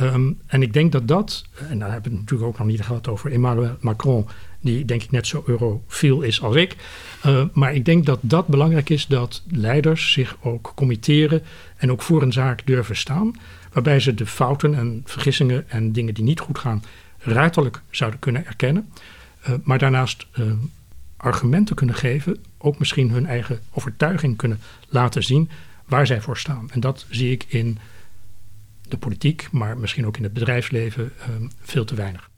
[0.01, 2.83] Um, en ik denk dat dat, en daar hebben we het natuurlijk ook nog niet
[2.83, 4.27] gehad over Emmanuel Macron,
[4.61, 6.77] die denk ik net zo eurofiel is als ik.
[7.27, 11.43] Uh, maar ik denk dat dat belangrijk is dat leiders zich ook committeren
[11.77, 13.33] en ook voor een zaak durven staan.
[13.73, 16.85] Waarbij ze de fouten en vergissingen en dingen die niet goed gaan
[17.19, 18.89] ruiterlijk zouden kunnen erkennen.
[19.49, 20.53] Uh, maar daarnaast uh,
[21.23, 25.51] argumenten kunnen geven, ook misschien hun eigen overtuiging kunnen laten zien
[25.87, 26.71] waar zij voor staan.
[26.71, 27.79] En dat zie ik in
[28.89, 32.31] de politiek, maar misschien ook in het bedrijfsleven um, veel te weinig.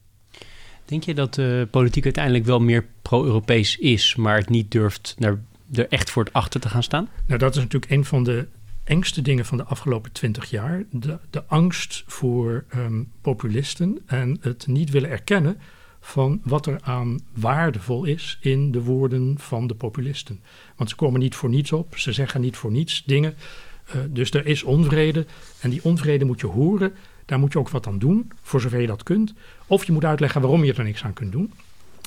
[0.85, 5.39] Denk je dat de politiek uiteindelijk wel meer pro-Europees is, maar het niet durft naar,
[5.73, 7.09] er echt voor het achter te gaan staan?
[7.27, 8.47] Nou, dat is natuurlijk een van de
[8.85, 10.85] engste dingen van de afgelopen twintig jaar.
[10.91, 15.59] De, de angst voor um, populisten en het niet willen erkennen
[16.07, 20.41] van wat er aan waardevol is in de woorden van de populisten.
[20.77, 23.35] Want ze komen niet voor niets op, ze zeggen niet voor niets dingen.
[23.89, 25.27] Uh, dus er is onvrede
[25.61, 26.93] en die onvrede moet je horen.
[27.25, 29.35] Daar moet je ook wat aan doen, voor zover je dat kunt.
[29.67, 31.53] Of je moet uitleggen waarom je er niks aan kunt doen.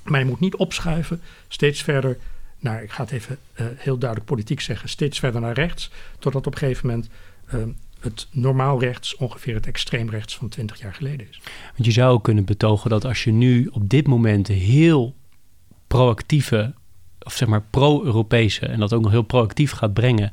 [0.03, 2.17] Maar je moet niet opschuiven, steeds verder
[2.59, 6.47] naar, ik ga het even uh, heel duidelijk politiek zeggen, steeds verder naar rechts, totdat
[6.47, 7.09] op een gegeven moment
[7.53, 7.63] uh,
[7.99, 11.41] het normaal rechts ongeveer het extreem rechts van 20 jaar geleden is.
[11.73, 15.15] Want je zou kunnen betogen dat als je nu op dit moment heel
[15.87, 16.73] proactieve,
[17.21, 20.31] of zeg maar pro-Europese, en dat ook nog heel proactief gaat brengen,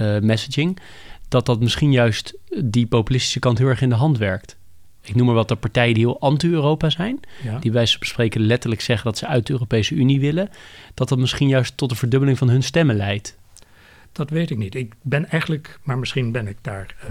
[0.00, 0.78] uh, messaging,
[1.28, 4.56] dat dat misschien juist die populistische kant heel erg in de hand werkt.
[5.02, 7.58] Ik noem maar wat de partijen die heel anti-Europa zijn, ja.
[7.58, 10.48] die wij spreken letterlijk zeggen dat ze uit de Europese Unie willen,
[10.94, 13.36] dat dat misschien juist tot een verdubbeling van hun stemmen leidt.
[14.12, 14.74] Dat weet ik niet.
[14.74, 17.10] Ik ben eigenlijk, maar misschien ben ik daar uh,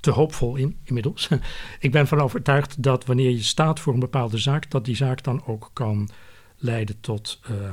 [0.00, 1.28] te hoopvol in inmiddels.
[1.80, 5.22] ik ben van overtuigd dat wanneer je staat voor een bepaalde zaak, dat die zaak
[5.22, 6.08] dan ook kan
[6.56, 7.70] leiden tot, uh,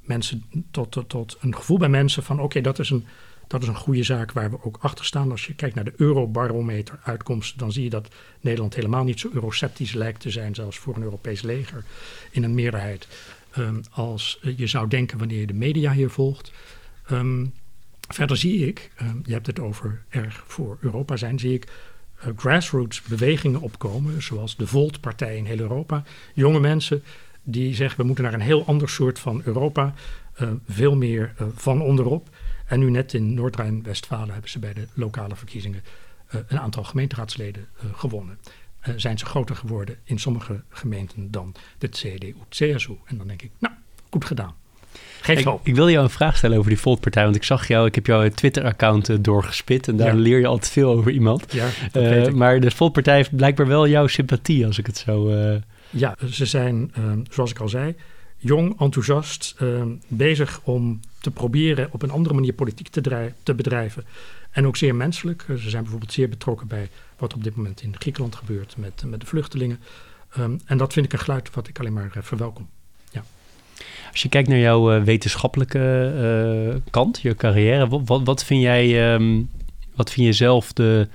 [0.00, 3.06] mensen, tot, tot, een gevoel bij mensen van oké, dat is een.
[3.46, 5.30] Dat is een goede zaak waar we ook achter staan.
[5.30, 8.08] Als je kijkt naar de eurobarometer uitkomsten, dan zie je dat
[8.40, 11.84] Nederland helemaal niet zo euroceptisch lijkt te zijn, zelfs voor een Europees leger
[12.30, 13.08] in een meerderheid,
[13.58, 16.52] um, als je zou denken wanneer je de media hier volgt.
[18.14, 21.64] Verder zie ik, uh, je hebt het over erg voor Europa zijn, zie ik
[22.18, 26.02] uh, grassroots bewegingen opkomen, zoals de Volt-partij in heel Europa.
[26.34, 27.02] Jonge mensen
[27.42, 29.94] die zeggen we moeten naar een heel ander soort van Europa,
[30.40, 32.28] uh, veel meer van onderop.
[32.66, 35.82] En nu net in Noord-Rijn-Westfalen hebben ze bij de lokale verkiezingen
[36.46, 38.38] een aantal gemeenteraadsleden gewonnen.
[38.96, 42.98] zijn ze groter geworden in sommige gemeenten dan de CDU-CSU.
[43.04, 43.74] En dan denk ik, nou,
[44.10, 44.54] goed gedaan.
[45.20, 47.24] Geef ik, ik, wil jou een vraag stellen over die Volt-partij.
[47.24, 49.88] Want ik zag jou, ik heb jouw Twitter-account uh, doorgespit.
[49.88, 51.52] En daar leer je altijd veel over iemand.
[51.52, 55.28] Ja, uh, maar de Volt-partij heeft blijkbaar wel jouw sympathie, als ik het zo.
[55.28, 55.56] Uh...
[55.90, 56.92] Ja, ze zijn,
[57.30, 57.94] zoals ik al zei,
[58.36, 59.56] jong, enthousiast,
[60.08, 64.04] bezig om te proberen op een andere manier politiek te, te, bedrijven.
[64.50, 65.44] En ook zeer menselijk.
[65.46, 66.88] ze zijn bijvoorbeeld zeer betrokken bij
[67.18, 69.80] wat op dit moment in Griekenland gebeurt met, met de vluchtelingen.
[70.38, 72.68] Um, en dat vind ik een geluid wat ik alleen maar verwelkom.
[74.10, 76.12] Als je kijkt naar jouw uh, wetenschappelijke
[76.68, 79.50] uh, kant, je carrière, wat, wat, wat vind jij, um,
[79.94, 81.08] wat vind je zelf de,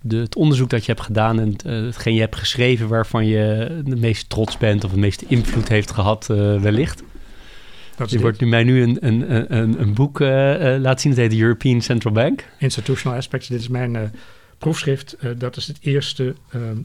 [0.00, 3.38] de, het onderzoek dat je hebt gedaan en uh, hetgeen je hebt geschreven waarvan je
[3.86, 7.02] het meest trots bent of het meeste invloed heeft gehad, wellicht?
[8.06, 11.40] je wordt nu mij nu een, een, een, een boek laten zien, dat heet de
[11.40, 12.48] European Central Bank.
[12.58, 14.12] Institutional Aspects, dit is mijn
[14.58, 15.16] proefschrift.
[15.38, 16.34] dat is het eerste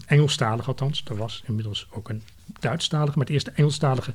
[0.06, 2.22] Engelstalige, althans, er was inmiddels ook een
[2.60, 4.14] Duitsstalige, maar het eerste Engelstalige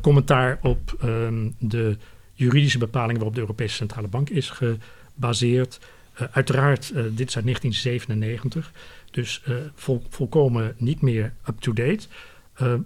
[0.00, 1.96] commentaar op um, de
[2.36, 5.80] juridische bepalingen waarop de Europese Centrale Bank is gebaseerd.
[6.20, 8.72] Uh, uiteraard, uh, dit is uit 1997,
[9.10, 9.42] dus
[9.74, 12.06] vol, volkomen niet meer up-to-date.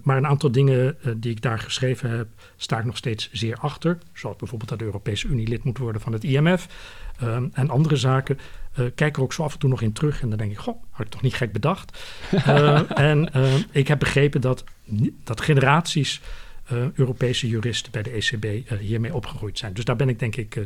[0.03, 2.27] maar een aantal dingen die ik daar geschreven heb,
[2.57, 3.97] sta ik nog steeds zeer achter.
[4.13, 6.67] Zoals bijvoorbeeld dat de Europese Unie lid moet worden van het IMF.
[7.23, 8.39] Um, en andere zaken.
[8.95, 10.21] kijk er ook zo af en toe nog in terug.
[10.21, 11.99] En dan denk ik, goh, had ik toch niet gek bedacht.
[12.95, 13.29] en
[13.71, 14.63] ik heb begrepen dat,
[15.23, 16.21] dat generaties
[16.71, 19.73] Europese juristen bij de ECB uh, hiermee opgegroeid zijn.
[19.73, 20.65] Dus daar ben ik denk ik uh,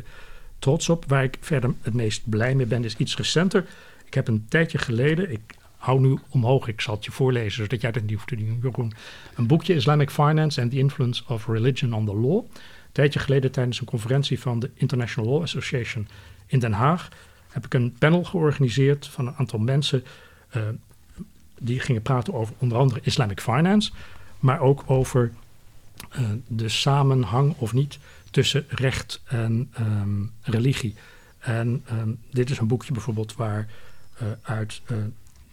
[0.58, 1.04] trots op.
[1.08, 3.66] Waar ik verder het meest blij mee ben, is iets recenter.
[4.04, 5.40] Ik heb een tijdje geleden, ik
[5.76, 8.92] hou nu omhoog, ik zal het je voorlezen, zodat jij dat niet hoeft te doen,
[9.34, 12.36] Een boekje Islamic Finance and the Influence of Religion on the Law.
[12.36, 16.08] Een tijdje geleden tijdens een conferentie van de International Law Association
[16.46, 17.08] in Den Haag
[17.48, 20.04] heb ik een panel georganiseerd van een aantal mensen
[21.58, 23.92] die gingen praten over onder andere Islamic Finance,
[24.38, 25.32] maar ook over
[26.46, 27.98] de samenhang of niet
[28.30, 30.94] tussen recht en um, religie.
[31.38, 33.68] En um, dit is een boekje bijvoorbeeld waar
[34.22, 34.98] uh, uit uh,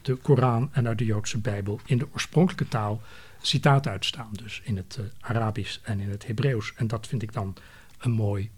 [0.02, 3.02] de Koran en uit de Joodse Bijbel in de oorspronkelijke taal
[3.42, 4.30] citaten uitstaan.
[4.32, 6.74] Dus in het Arabisch en in het Hebreeuws.
[6.76, 7.56] En dat vind ik dan
[8.00, 8.50] een mooi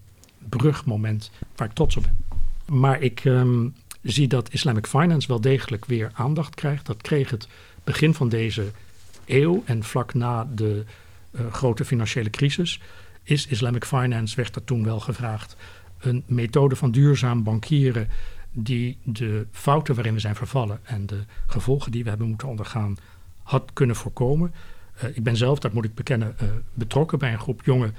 [0.50, 2.18] brugmoment waar ik trots op ben.
[2.78, 6.86] Maar ik um, zie dat Islamic Finance wel degelijk weer aandacht krijgt.
[6.86, 7.48] Dat kreeg het
[7.84, 8.72] begin van deze
[9.26, 10.86] eeuw en vlak na de
[11.51, 12.81] grote financiële crisis,
[13.23, 15.55] is Islamic Finance, werd er toen wel gevraagd,
[15.99, 18.07] een methode van duurzaam bankieren
[18.51, 22.97] die de fouten waarin we zijn vervallen en de gevolgen die we hebben moeten ondergaan
[23.43, 24.53] had kunnen voorkomen.
[24.97, 27.91] Uh, ik ben zelf, dat moet ik bekennen, uh, betrokken bij een groep jonge,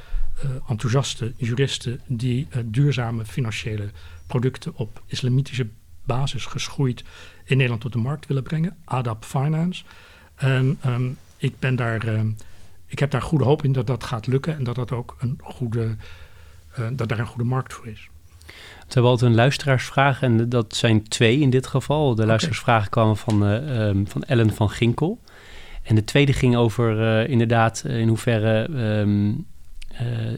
[0.44, 3.90] uh, enthousiaste juristen die duurzame financiële
[4.26, 5.68] producten op islamitische
[6.04, 7.04] basis geschoeid
[7.44, 8.76] in Nederland tot de markt willen brengen.
[8.84, 9.84] ADAP Finance.
[10.34, 12.36] En um, ik ben daar um,
[12.86, 15.38] ik heb daar goede hoop in dat dat gaat lukken en dat, dat, ook een
[15.42, 15.96] goede,
[16.78, 18.08] uh, dat daar een goede markt voor is.
[18.46, 22.06] We hebben altijd een luisteraarsvraag en dat zijn twee in dit geval.
[22.06, 22.26] De okay.
[22.26, 25.20] luisteraarsvragen kwamen van, uh, um, van Ellen van Ginkel.
[25.82, 28.68] En de tweede ging over uh, inderdaad in hoeverre
[29.00, 29.46] um,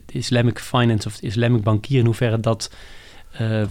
[0.07, 2.71] Islamic finance of Islamic bankier, in hoeverre dat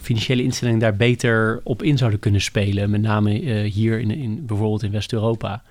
[0.00, 2.90] financiële instellingen daar beter op in zouden kunnen spelen.
[2.90, 3.30] Met name
[3.64, 5.62] hier in, in, bijvoorbeeld in West-Europa.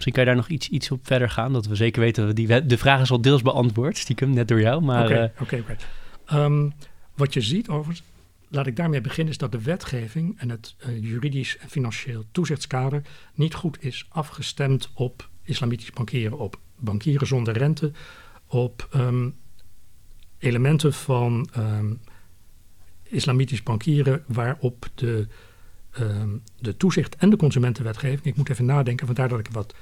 [0.00, 2.36] Misschien kan je daar nog iets, iets op verder gaan, dat we zeker weten dat
[2.36, 4.82] die, de vraag is al deels beantwoord, stiekem, net door jou.
[4.82, 6.72] Maar, Oké, okay, okay, um,
[7.14, 8.02] wat je ziet overigens,
[8.48, 13.02] laat ik daarmee beginnen, is dat de wetgeving en het uh, juridisch en financieel toezichtskader
[13.34, 17.92] niet goed is afgestemd op islamitisch bankieren, op bankieren zonder rente,
[18.46, 19.36] op um,
[20.38, 22.00] elementen van um,
[23.02, 25.26] islamitisch bankieren waarop de,
[26.00, 29.74] um, de toezicht en de consumentenwetgeving, ik moet even nadenken, vandaar dat ik wat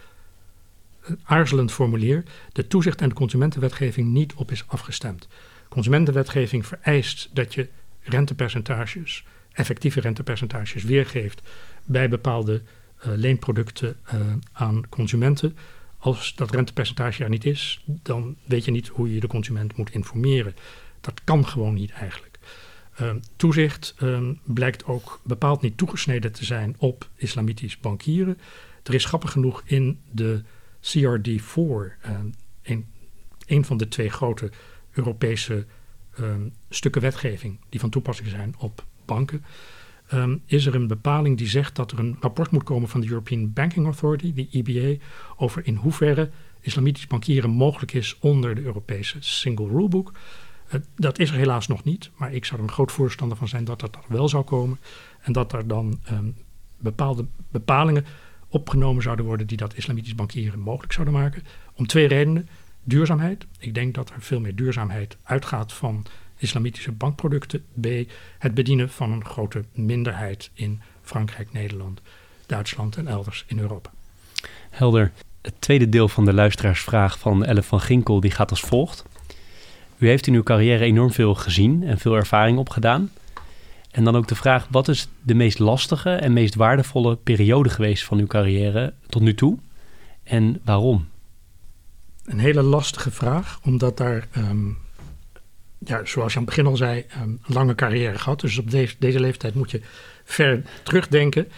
[1.22, 5.28] aarzelend formulier, de toezicht- en de consumentenwetgeving niet op is afgestemd.
[5.68, 7.68] Consumentenwetgeving vereist dat je
[8.02, 11.42] rentepercentages, effectieve rentepercentages, weergeeft
[11.84, 12.62] bij bepaalde
[13.06, 14.20] uh, leenproducten uh,
[14.52, 15.56] aan consumenten.
[15.98, 19.90] Als dat rentepercentage er niet is, dan weet je niet hoe je de consument moet
[19.90, 20.54] informeren.
[21.00, 22.38] Dat kan gewoon niet eigenlijk.
[23.00, 28.38] Uh, toezicht ehm, blijkt ook bepaald niet toegesneden te zijn op islamitisch bankieren.
[28.82, 30.42] Er is grappig genoeg in de
[30.88, 32.18] CRD4, uh,
[33.46, 34.50] een, van de twee grote
[34.90, 35.66] Europese
[36.14, 39.44] ehm, stukken wetgeving die van toepassing zijn op banken,
[40.08, 43.08] ehm, is er een bepaling die zegt dat er een rapport moet komen van de
[43.08, 45.04] European Banking Authority, de EBA,
[45.36, 46.30] over in hoeverre
[46.60, 50.12] islamitisch bankieren mogelijk is onder de Europese Single Rulebook.
[50.72, 53.48] Uh, dat is er helaas nog niet, maar ik zou er een groot voorstander van
[53.48, 54.78] zijn dat dat wel zou komen.
[55.20, 56.00] En dat er dan
[56.78, 58.04] bepaalde bepalingen
[58.48, 61.42] opgenomen zouden worden die dat islamitisch bankieren mogelijk zouden maken.
[61.74, 62.48] Om twee redenen.
[62.84, 63.46] Duurzaamheid.
[63.58, 67.64] Ik denk dat er veel meer duurzaamheid uitgaat van islamitische bankproducten.
[67.80, 67.86] B.
[68.38, 72.00] Het bedienen van een grote minderheid in Frankrijk, Nederland,
[72.46, 73.90] Duitsland en elders in Europa.
[74.70, 75.12] Helder.
[75.42, 79.04] Het tweede deel van de luisteraarsvraag van Elle van Ginkel die gaat als volgt.
[79.98, 83.10] U heeft in uw carrière enorm veel gezien en veel ervaring opgedaan.
[83.90, 88.04] En dan ook de vraag, wat is de meest lastige en meest waardevolle periode geweest
[88.04, 89.58] van uw carrière tot nu toe?
[90.22, 91.08] En waarom?
[92.24, 94.78] Een hele lastige vraag, omdat daar, um,
[95.78, 98.40] ja, zoals je aan het begin al zei, um, een lange carrière gehad.
[98.40, 99.80] Dus op deze, leeftijd moet je
[100.24, 101.48] ver terugdenken.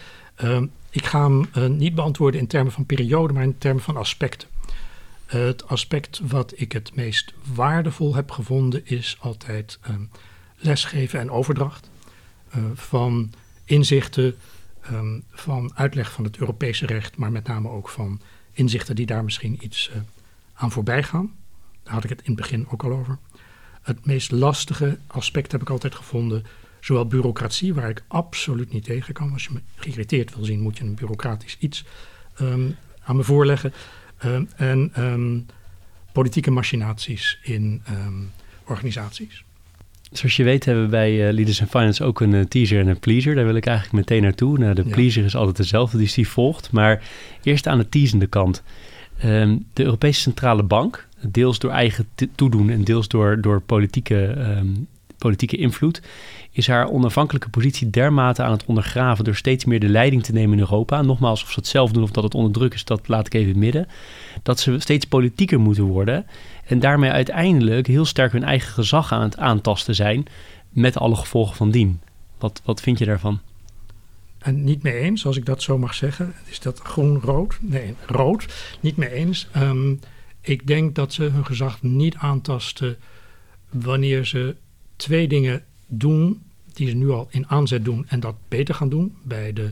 [0.43, 3.97] Um, ik ga hem uh, niet beantwoorden in termen van periode, maar in termen van
[3.97, 4.47] aspecten.
[5.25, 9.79] Het aspect wat ik het meest waardevol heb gevonden is altijd
[10.55, 11.90] lesgeven en overdracht.
[12.55, 13.33] Uh, van
[13.65, 14.35] inzichten,
[14.91, 18.21] um, van uitleg van het Europese recht, maar met name ook van
[18.51, 20.01] inzichten die daar misschien iets uh,
[20.53, 21.31] aan voorbij gaan.
[21.83, 23.17] Daar had ik het in het begin ook al over.
[23.81, 26.45] Het meest lastige aspect heb ik altijd gevonden,
[26.79, 29.33] zowel bureaucratie, waar ik absoluut niet tegen kan.
[29.33, 31.85] Als je me geïrriteerd wil zien, moet je een bureaucratisch iets
[32.41, 33.73] um, aan me voorleggen.
[34.25, 35.47] Um, en
[36.11, 37.83] politieke machinaties in
[38.63, 39.43] organisaties.
[40.11, 42.87] Zoals je weet hebben we bij uh, Leaders in Finance ook een uh, teaser en
[42.87, 43.35] een pleaser.
[43.35, 44.57] Daar wil ik eigenlijk meteen naartoe.
[44.57, 44.93] Nou, de ja.
[44.93, 46.71] pleaser is altijd dezelfde, dus die volgt.
[46.71, 47.03] Maar
[47.43, 48.63] eerst aan de teasende kant.
[49.25, 54.87] Um, de Europese Centrale Bank, deels door eigen toedoen en deels door, door politieke, um,
[55.17, 56.01] politieke invloed,
[56.51, 60.53] is haar onafhankelijke positie dermate aan het ondergraven door steeds meer de leiding te nemen
[60.53, 61.01] in Europa.
[61.01, 63.33] Nogmaals, of ze het zelf doen of dat het onder druk is, dat laat ik
[63.33, 63.87] even midden.
[64.43, 66.25] Dat ze steeds politieker moeten worden
[66.71, 70.25] en daarmee uiteindelijk heel sterk hun eigen gezag aan het aantasten zijn
[70.69, 72.01] met alle gevolgen van dien.
[72.37, 73.39] Wat, wat vind je daarvan?
[74.37, 76.33] En niet mee eens, als ik dat zo mag zeggen.
[76.45, 77.57] Is dat groen-rood?
[77.61, 78.45] Nee, rood.
[78.79, 79.47] Niet mee eens.
[79.57, 79.99] Um,
[80.41, 82.97] ik denk dat ze hun gezag niet aantasten
[83.69, 84.55] wanneer ze
[84.95, 86.41] twee dingen doen
[86.73, 89.15] die ze nu al in aanzet doen en dat beter gaan doen.
[89.23, 89.71] Bij de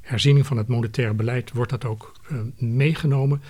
[0.00, 3.42] herziening van het monetaire beleid wordt dat ook uh, meegenomen.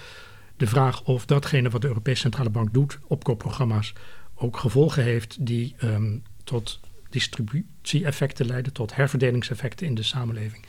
[0.61, 3.93] De vraag of datgene wat de Europese Centrale Bank doet, opkoopprogramma's,
[4.35, 6.81] ook gevolgen heeft die um, tot
[7.11, 10.65] distributie-effecten leiden, tot herverdelingseffecten in de samenleving.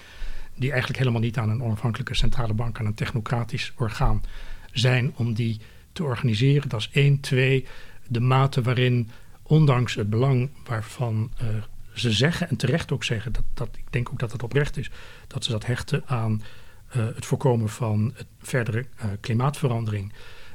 [0.56, 4.24] Die eigenlijk helemaal niet aan een onafhankelijke centrale bank, aan een technocratisch orgaan
[4.72, 5.60] zijn om die
[5.92, 6.70] te organiseren.
[6.70, 7.20] Dat is één.
[7.20, 7.66] Twee,
[8.08, 9.10] de mate waarin
[9.44, 11.48] ondanks het belang waarvan uh,
[11.94, 14.90] ze zeggen, en terecht ook zeggen, dat, dat, ik denk ook dat het oprecht is,
[15.28, 16.42] dat ze dat hechten aan
[16.96, 20.14] uh, het voorkomen van het verdere uh, klimaatverandering,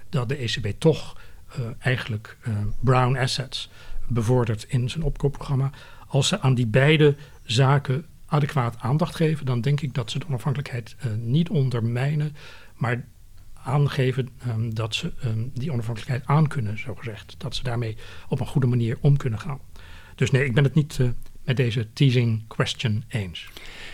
[0.08, 1.20] dat de ECB toch
[1.78, 2.36] eigenlijk
[2.80, 3.70] brown assets
[4.08, 5.70] bevordert in zijn opkoopprogramma.
[6.06, 10.26] Als ze aan die beide zaken adequaat aandacht geven, dan denk ik dat ze de
[10.26, 12.36] onafhankelijkheid niet ondermijnen,
[12.74, 13.04] maar
[13.54, 17.34] aangeven um, dat ze um, die onafhankelijkheid aan kunnen, zo gezegd.
[17.38, 17.96] Dat ze daarmee
[18.28, 19.60] op een goede manier om kunnen gaan.
[20.14, 21.00] Dus nee, ik ben het niet
[21.46, 23.48] met deze teasing question eens.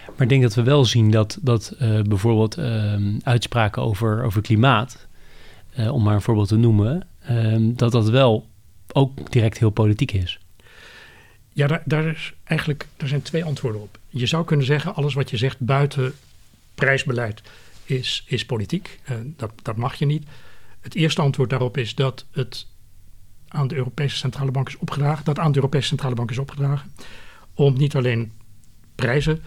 [0.07, 4.43] Maar ik denk dat we wel zien dat, dat uh, bijvoorbeeld uh, uitspraken over, over
[4.43, 5.07] klimaat,
[5.79, 8.49] uh, om maar een voorbeeld te noemen, ehm, dat dat wel
[8.93, 10.39] ook direct heel politiek is.
[11.53, 13.99] Ja, daar, daar, is eigenlijk, daar zijn twee antwoorden op.
[14.09, 16.13] Je zou kunnen zeggen, alles wat je zegt buiten
[16.75, 17.43] prijsbeleid
[17.85, 19.01] is, is politiek.
[19.11, 20.27] Uh, dat, dat mag je niet.
[20.81, 22.67] Het eerste antwoord daarop is dat het
[23.49, 26.93] aan de Europese Centrale Bank is opgedragen, dat aan de Europese Centrale Bank is opgedragen,
[27.65, 28.33] om niet alleen
[28.95, 29.43] prijzen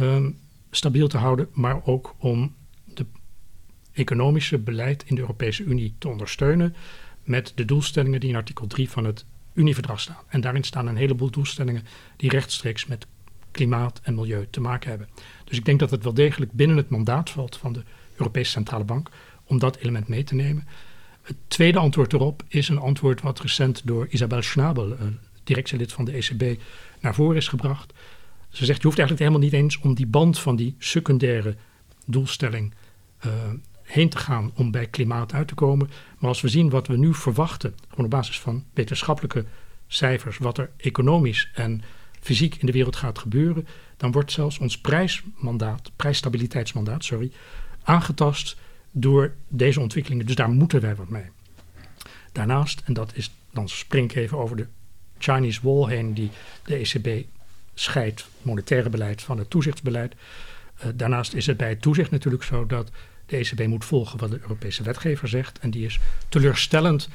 [0.00, 0.38] um,
[0.70, 2.54] stabiel te houden, maar ook om
[2.84, 3.06] de
[3.92, 6.74] economische beleid in de Europese Unie te ondersteunen
[7.22, 10.22] met de doelstellingen die in artikel 3 van het Unieverdrag staan.
[10.28, 11.82] En daarin staan een heleboel doelstellingen
[12.16, 13.06] die rechtstreeks met
[13.50, 15.08] klimaat en milieu te maken hebben.
[15.44, 17.82] Dus ik denk dat het wel degelijk binnen het mandaat valt van de
[18.16, 19.10] Europese Centrale Bank
[19.44, 20.66] om dat element mee te nemen.
[21.22, 25.18] Het tweede antwoord erop is een antwoord wat recent door Isabel Schnabel, een
[25.48, 26.60] directielid van de ECB,
[27.00, 27.92] naar voren is gebracht.
[28.48, 31.56] Ze zegt, je hoeft eigenlijk helemaal niet eens om die band van die secundaire
[32.06, 32.74] doelstelling
[33.26, 33.32] uh,
[33.82, 35.90] heen te gaan om bij klimaat uit te komen.
[36.18, 39.44] Maar als we zien wat we nu verwachten, gewoon op basis van wetenschappelijke
[39.86, 41.82] cijfers, wat er economisch en
[42.20, 47.32] fysiek in de wereld gaat gebeuren, dan wordt zelfs ons prijsmandaat, prijsstabiliteitsmandaat, sorry,
[47.82, 48.56] aangetast
[48.90, 50.26] door deze ontwikkelingen.
[50.26, 51.30] Dus daar moeten wij wat mee.
[52.32, 54.66] Daarnaast, en dat is, dan spring ik even over de
[55.18, 56.30] Chinese wall heen die
[56.64, 57.26] de ECB
[57.74, 60.14] scheidt monetaire beleid van het toezichtsbeleid.
[60.14, 62.90] Uh, daarnaast is het bij het toezicht natuurlijk zo dat
[63.26, 65.58] de ECB moet volgen wat de Europese wetgever zegt.
[65.58, 67.08] En die is teleurstellend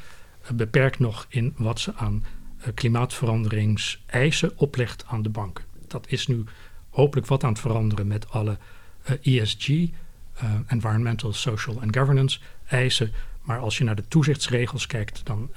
[0.44, 2.24] uh, beperkt nog in wat ze aan
[2.60, 5.64] uh, klimaatveranderingseisen oplegt aan de banken.
[5.88, 6.44] Dat is nu
[6.90, 8.58] hopelijk wat aan het veranderen met alle
[9.22, 9.70] ESG,
[10.68, 13.12] Environmental, Social and Governance eisen.
[13.42, 15.52] Maar als je naar de toezichtsregels kijkt, dan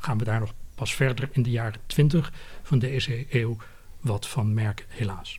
[0.00, 0.52] gaan we daar nog
[0.84, 2.32] pas verder in de jaren 20
[2.62, 3.56] van deze eeuw
[4.00, 5.38] wat van merken, helaas.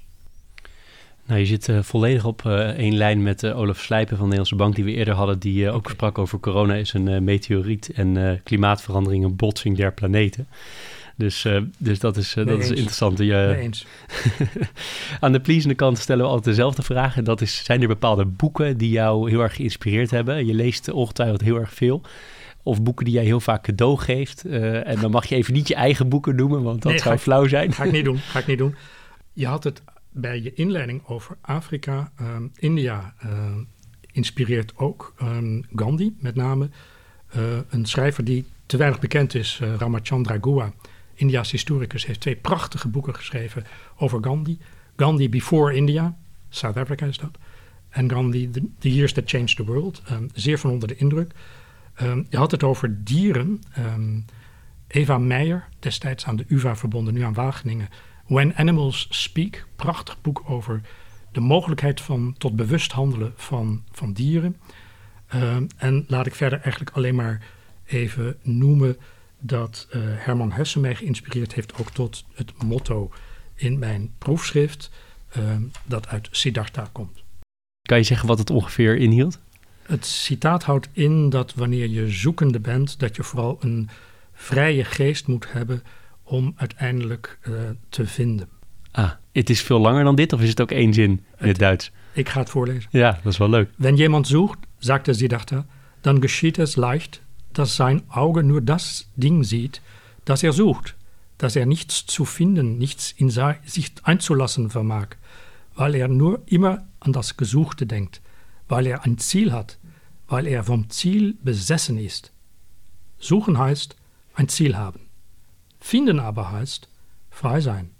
[1.25, 4.35] Nou, je zit uh, volledig op uh, één lijn met uh, Olaf Slijpen van de
[4.35, 8.41] Nederlandse Bank, die we eerder hadden, die ook sprak over corona is een meteoriet en
[8.43, 10.47] klimaatverandering een botsing der planeten.
[11.15, 13.17] Dus, dus dat is, dat is interessant.
[13.17, 13.85] Je, eens.
[15.19, 17.17] aan de pleasende kant stellen we altijd dezelfde vraag.
[17.17, 20.45] En dat is, zijn er bepaalde boeken die jou heel erg geïnspireerd hebben?
[20.45, 22.01] Je leest ongetwijfeld heel erg veel.
[22.65, 24.45] Of boeken die jij heel vaak cadeau geeft.
[24.45, 27.21] en dan mag je even niet je eigen boeken noemen, want dat nee, zou ik,
[27.21, 27.73] flauw zijn.
[27.73, 28.75] Ga ik niet doen, ga ik niet doen.
[29.33, 29.81] Je had het
[30.15, 33.31] bij je inleiding over Afrika, um, India uh,
[34.11, 36.69] inspireert ook um, Gandhi, met name.
[37.35, 40.73] Uh, een schrijver die te weinig bekend is, uh, Ramachandra Gua,
[41.13, 43.63] India's historicus, heeft twee prachtige boeken geschreven
[43.97, 44.57] over Gandhi.
[44.95, 46.17] Gandhi Before India,
[46.49, 47.37] South Africa is dat.
[47.89, 51.31] En Gandhi, The, the Years That Changed the World, um, zeer van onder de indruk.
[52.29, 53.61] Je had het over dieren.
[54.87, 57.89] Eva Meijer, destijds aan de UvA verbonden, nu aan Wageningen,
[58.27, 60.81] When Animals Speak, prachtig boek over
[61.31, 64.57] de mogelijkheid van tot bewust handelen van, van dieren.
[65.35, 67.47] Uh, en laat ik verder eigenlijk alleen maar
[67.85, 68.97] even noemen
[69.39, 73.11] dat uh, Herman Hesse mij geïnspireerd heeft ook tot het motto
[73.55, 74.91] in mijn proefschrift
[75.85, 77.23] dat uit Siddhartha komt.
[77.81, 79.39] Kan je zeggen wat het ongeveer inhield?
[79.87, 83.89] Het citaat houdt in dat wanneer je zoekende bent, dat je vooral een
[84.33, 85.83] vrije geest moet hebben
[86.23, 87.55] om uiteindelijk uh,
[87.89, 88.49] te vinden.
[88.91, 91.47] Ah, het is veel langer dan dit of is het ook één zin in het,
[91.47, 91.91] het Duits?
[92.13, 92.89] Ik ga het voorlezen.
[92.91, 93.69] Ja, dat is wel leuk.
[93.77, 95.65] Wenn jemand sucht, sagte Siddhartha,
[96.01, 97.21] dann geschieht es leicht,
[97.51, 99.81] dass sein Auge nur das Ding sieht,
[100.23, 100.95] das er sucht,
[101.37, 105.07] dass er nichts zu finden, nichts in sich einzulassen vermag,
[105.75, 108.21] weil er nur immer an das Gesuchte denkt,
[108.67, 109.77] weil er ein Ziel hat,
[110.27, 112.31] weil er vom Ziel besessen ist.
[113.19, 113.95] Suchen heißt
[114.33, 115.01] ein Ziel haben.
[115.79, 116.89] Finden aber heißt
[117.29, 117.91] frei sein,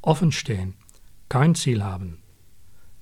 [0.00, 0.74] offen stehen,
[1.28, 2.18] kein Ziel haben.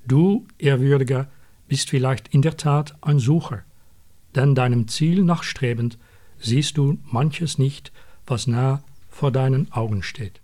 [0.06, 1.28] Du, Ehrwürdiger,
[1.68, 3.62] bist vielleicht in der Tat ein Sucher,
[4.34, 5.98] denn deinem Ziel nachstrebend
[6.38, 7.92] siehst du manches nicht,
[8.26, 10.40] was nah vor deinen Augen steht.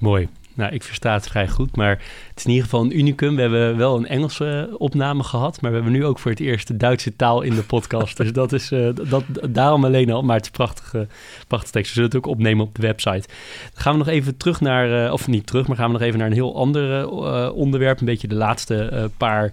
[0.00, 0.28] Mooi.
[0.56, 1.90] Nou, ik versta het vrij goed, maar
[2.28, 3.34] het is in ieder geval een unicum.
[3.34, 6.68] We hebben wel een Engelse opname gehad, maar we hebben nu ook voor het eerst
[6.68, 8.16] de Duitse taal in de podcast.
[8.22, 11.06] dus dat is uh, dat, daarom alleen al, maar het is prachtige,
[11.48, 11.88] prachtige tekst.
[11.88, 13.28] We zullen het ook opnemen op de website.
[13.72, 16.02] Dan gaan we nog even terug naar, uh, of niet terug, maar gaan we nog
[16.02, 18.00] even naar een heel ander uh, onderwerp.
[18.00, 19.52] Een beetje de laatste paar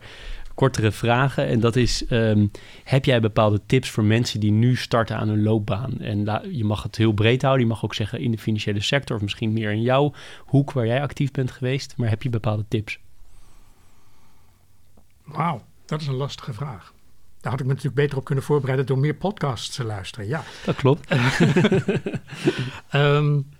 [0.54, 1.48] kortere vragen.
[1.48, 2.52] En dat is, um,
[2.84, 6.00] heb jij bepaalde tips voor mensen die nu starten aan hun loopbaan?
[6.00, 7.64] En la, je mag het heel breed houden.
[7.64, 10.14] Je mag ook zeggen in de financiële sector of misschien meer in jouw
[10.46, 11.94] hoek waar jij actief bent geweest.
[11.98, 13.00] Maar heb je bepaalde tips?
[15.24, 16.94] Wauw, dat is een lastige vraag.
[17.42, 20.28] Daar had ik me natuurlijk beter op kunnen voorbereiden door meer podcasts te luisteren.
[20.28, 21.16] Ja, dat klopt.
[22.94, 23.50] um,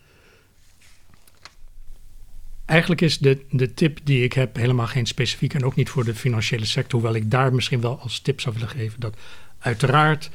[2.66, 6.04] Eigenlijk is de, de tip die ik heb helemaal geen specifiek en ook niet voor
[6.04, 9.18] de financiële sector, hoewel ik daar misschien wel als tip zou willen geven dat
[9.60, 10.30] uiteraard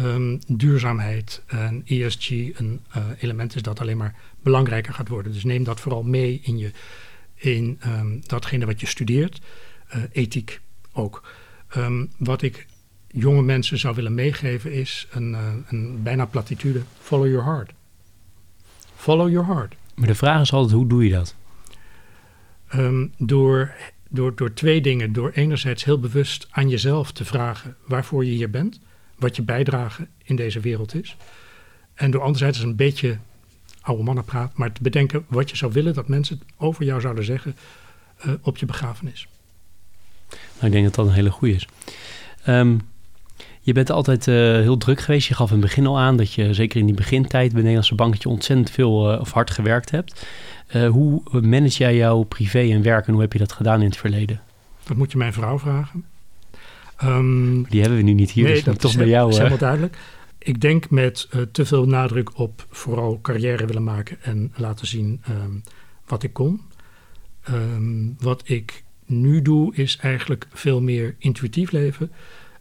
[0.00, 5.32] um, duurzaamheid en ESG een uh, element is dat alleen maar belangrijker gaat worden.
[5.32, 6.70] Dus neem dat vooral mee in, je,
[7.34, 9.40] in um, datgene wat je studeert,
[9.96, 10.60] uh, ethiek
[10.92, 11.28] ook.
[11.76, 12.66] Um, wat ik
[13.08, 17.72] jonge mensen zou willen meegeven is een, uh, een bijna platitude: follow your heart.
[18.96, 19.74] Follow your heart.
[19.94, 21.34] Maar de vraag is altijd: hoe doe je dat?
[22.74, 23.74] Um, door,
[24.08, 25.12] door, door twee dingen.
[25.12, 28.80] Door enerzijds heel bewust aan jezelf te vragen waarvoor je hier bent,
[29.18, 31.16] wat je bijdrage in deze wereld is.
[31.94, 33.18] En door anderzijds een beetje
[33.80, 37.56] oude mannenpraat, maar te bedenken wat je zou willen dat mensen over jou zouden zeggen
[38.26, 39.28] uh, op je begrafenis.
[40.28, 41.68] Nou, ik denk dat dat een hele goede is.
[42.48, 42.80] Um,
[43.60, 45.28] je bent altijd uh, heel druk geweest.
[45.28, 47.94] Je gaf in het begin al aan dat je zeker in die begintijd bij Nederlandse
[47.94, 50.26] Bank dat je ontzettend veel uh, of hard gewerkt hebt.
[50.74, 53.86] Uh, hoe manage jij jouw privé en werk en hoe heb je dat gedaan in
[53.86, 54.40] het verleden?
[54.84, 56.04] Dat moet je mijn vrouw vragen.
[57.04, 59.28] Um, die hebben we nu niet hier, nee, dus dat toch is, bij jou.
[59.28, 59.96] is uh, helemaal duidelijk.
[60.38, 65.62] Ik denk met te veel nadruk op vooral carrière willen maken en laten zien um,
[66.06, 66.60] wat ik kon.
[67.50, 72.12] Um, wat ik nu doe is eigenlijk veel meer intuïtief leven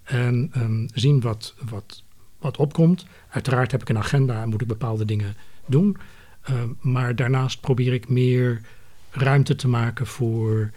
[0.09, 2.03] en zien wat, wat,
[2.39, 3.05] wat opkomt.
[3.29, 5.35] Uiteraard heb ik een agenda en moet ik bepaalde dingen
[5.65, 5.97] doen.
[6.79, 8.61] maar daarnaast probeer ik meer
[9.11, 10.71] ruimte te maken voor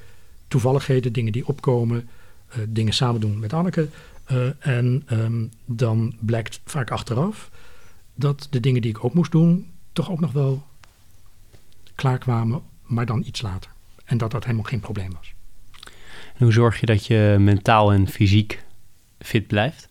[0.49, 2.09] toevalligheden, dingen die opkomen,
[2.69, 3.89] dingen samen doen met Anneke.
[4.59, 7.51] en ehm, dan blijkt vaak achteraf
[8.15, 10.63] dat de dingen die ik ook moest doen, toch ook nog wel
[11.95, 13.71] klaarkwamen, maar dan iets later.
[14.05, 15.35] En dat dat helemaal geen probleem was.
[16.35, 18.63] En hoe zorg je dat je mentaal en fysiek
[19.25, 19.89] fit blijft?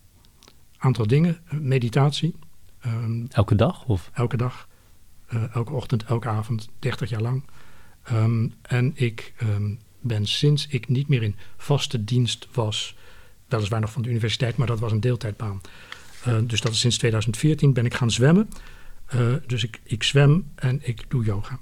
[0.78, 1.40] Aantal dingen.
[1.50, 2.36] Meditatie.
[2.80, 3.86] Ehm, elke dag?
[3.86, 4.10] Of?
[4.14, 4.68] Elke dag.
[5.34, 7.44] Uh, elke ochtend, elke avond, 30 jaar lang.
[8.04, 12.96] Ehm, en ik um, ben sinds ik niet meer in vaste dienst was,
[13.48, 15.62] weliswaar nog van de universiteit, maar dat was een deeltijdbaan.
[16.28, 18.50] Uh, dus dat is sinds 2014 ben ik gaan zwemmen.
[19.16, 21.60] Uh, dus ik, ik zwem en ik doe yoga.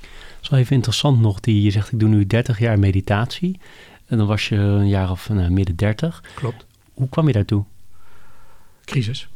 [0.00, 3.60] Dat is wel even interessant nog, die, je zegt ik doe nu 30 jaar meditatie.
[4.06, 6.22] En dan was je een jaar of nou, midden 30.
[6.34, 6.66] Klopt.
[6.98, 7.64] Hoe kwam je daartoe?
[8.84, 9.28] Crisis.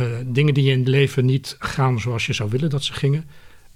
[0.00, 3.28] Uh, dingen die in het leven niet gaan zoals je zou willen dat ze gingen.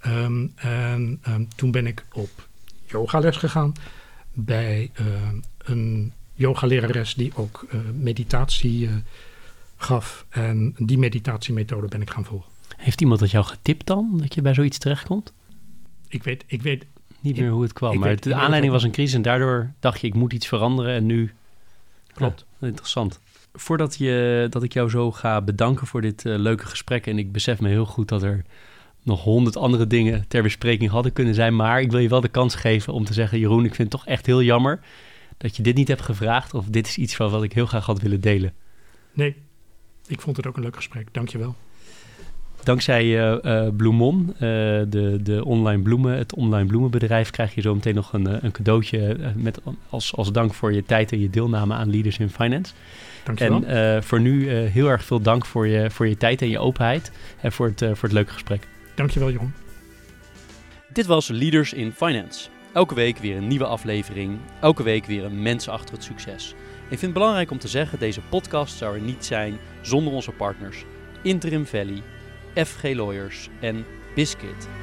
[0.07, 2.49] Um, en um, toen ben ik op
[2.87, 3.73] yogales gegaan
[4.33, 5.07] bij uh,
[5.59, 8.89] een yogalerares die ook uh, meditatie
[9.77, 10.27] gaf.
[10.29, 12.51] En die meditatiemethode ben ik gaan volgen.
[12.77, 15.33] Heeft iemand dat jou getipt dan, dat je bij zoiets terechtkomt?
[16.09, 16.85] Ik weet, ik weet
[17.20, 17.99] niet meer hoe het kwam.
[17.99, 21.07] Maar de aanleiding was een crisis en daardoor dacht je, ik moet iets veranderen en
[21.07, 21.33] nu...
[22.12, 22.45] Klopt.
[22.69, 23.21] Interessant.
[23.53, 27.07] Voordat je, dat ik jou zo ga bedanken voor dit uh, leuke gesprek...
[27.07, 28.45] en ik besef me heel goed dat er
[29.03, 31.57] nog honderd andere dingen ter bespreking hadden kunnen zijn...
[31.57, 33.39] maar ik wil je wel de kans geven om te zeggen...
[33.39, 34.81] Jeroen, ik vind het toch echt heel jammer
[35.37, 36.55] dat je dit niet hebt gevraagd...
[36.55, 38.55] of dit is iets van wat ik heel graag had willen delen.
[39.13, 39.37] Nee,
[40.07, 41.09] ik vond het ook een leuk gesprek.
[41.13, 41.57] Dank je wel.
[42.65, 47.95] Dankzij uh, Bloemon, uh, de, de online bloemen, het online bloemenbedrijf, krijg je zo meteen
[47.95, 51.91] nog een, een cadeautje met, als, als dank voor je tijd en je deelname aan
[51.91, 52.73] Leaders in Finance.
[53.25, 53.65] Dankjewel.
[53.65, 57.13] En voor nu heel erg veel dank voor je, voor je tijd en je openheid
[57.41, 58.67] en voor het, voor het leuke gesprek.
[58.95, 59.53] Dankjewel, Jeroen.
[60.93, 62.49] Dit was Leaders in Finance.
[62.73, 64.39] Elke week weer een nieuwe aflevering.
[64.61, 66.55] Elke week weer een mens achter het succes.
[66.83, 70.31] Ik vind het belangrijk om te zeggen, deze podcast zou er niet zijn zonder onze
[70.31, 70.85] partners.
[71.23, 72.03] Interim Valley,
[72.57, 73.84] FG Lawyers en
[74.14, 74.82] Biscuit.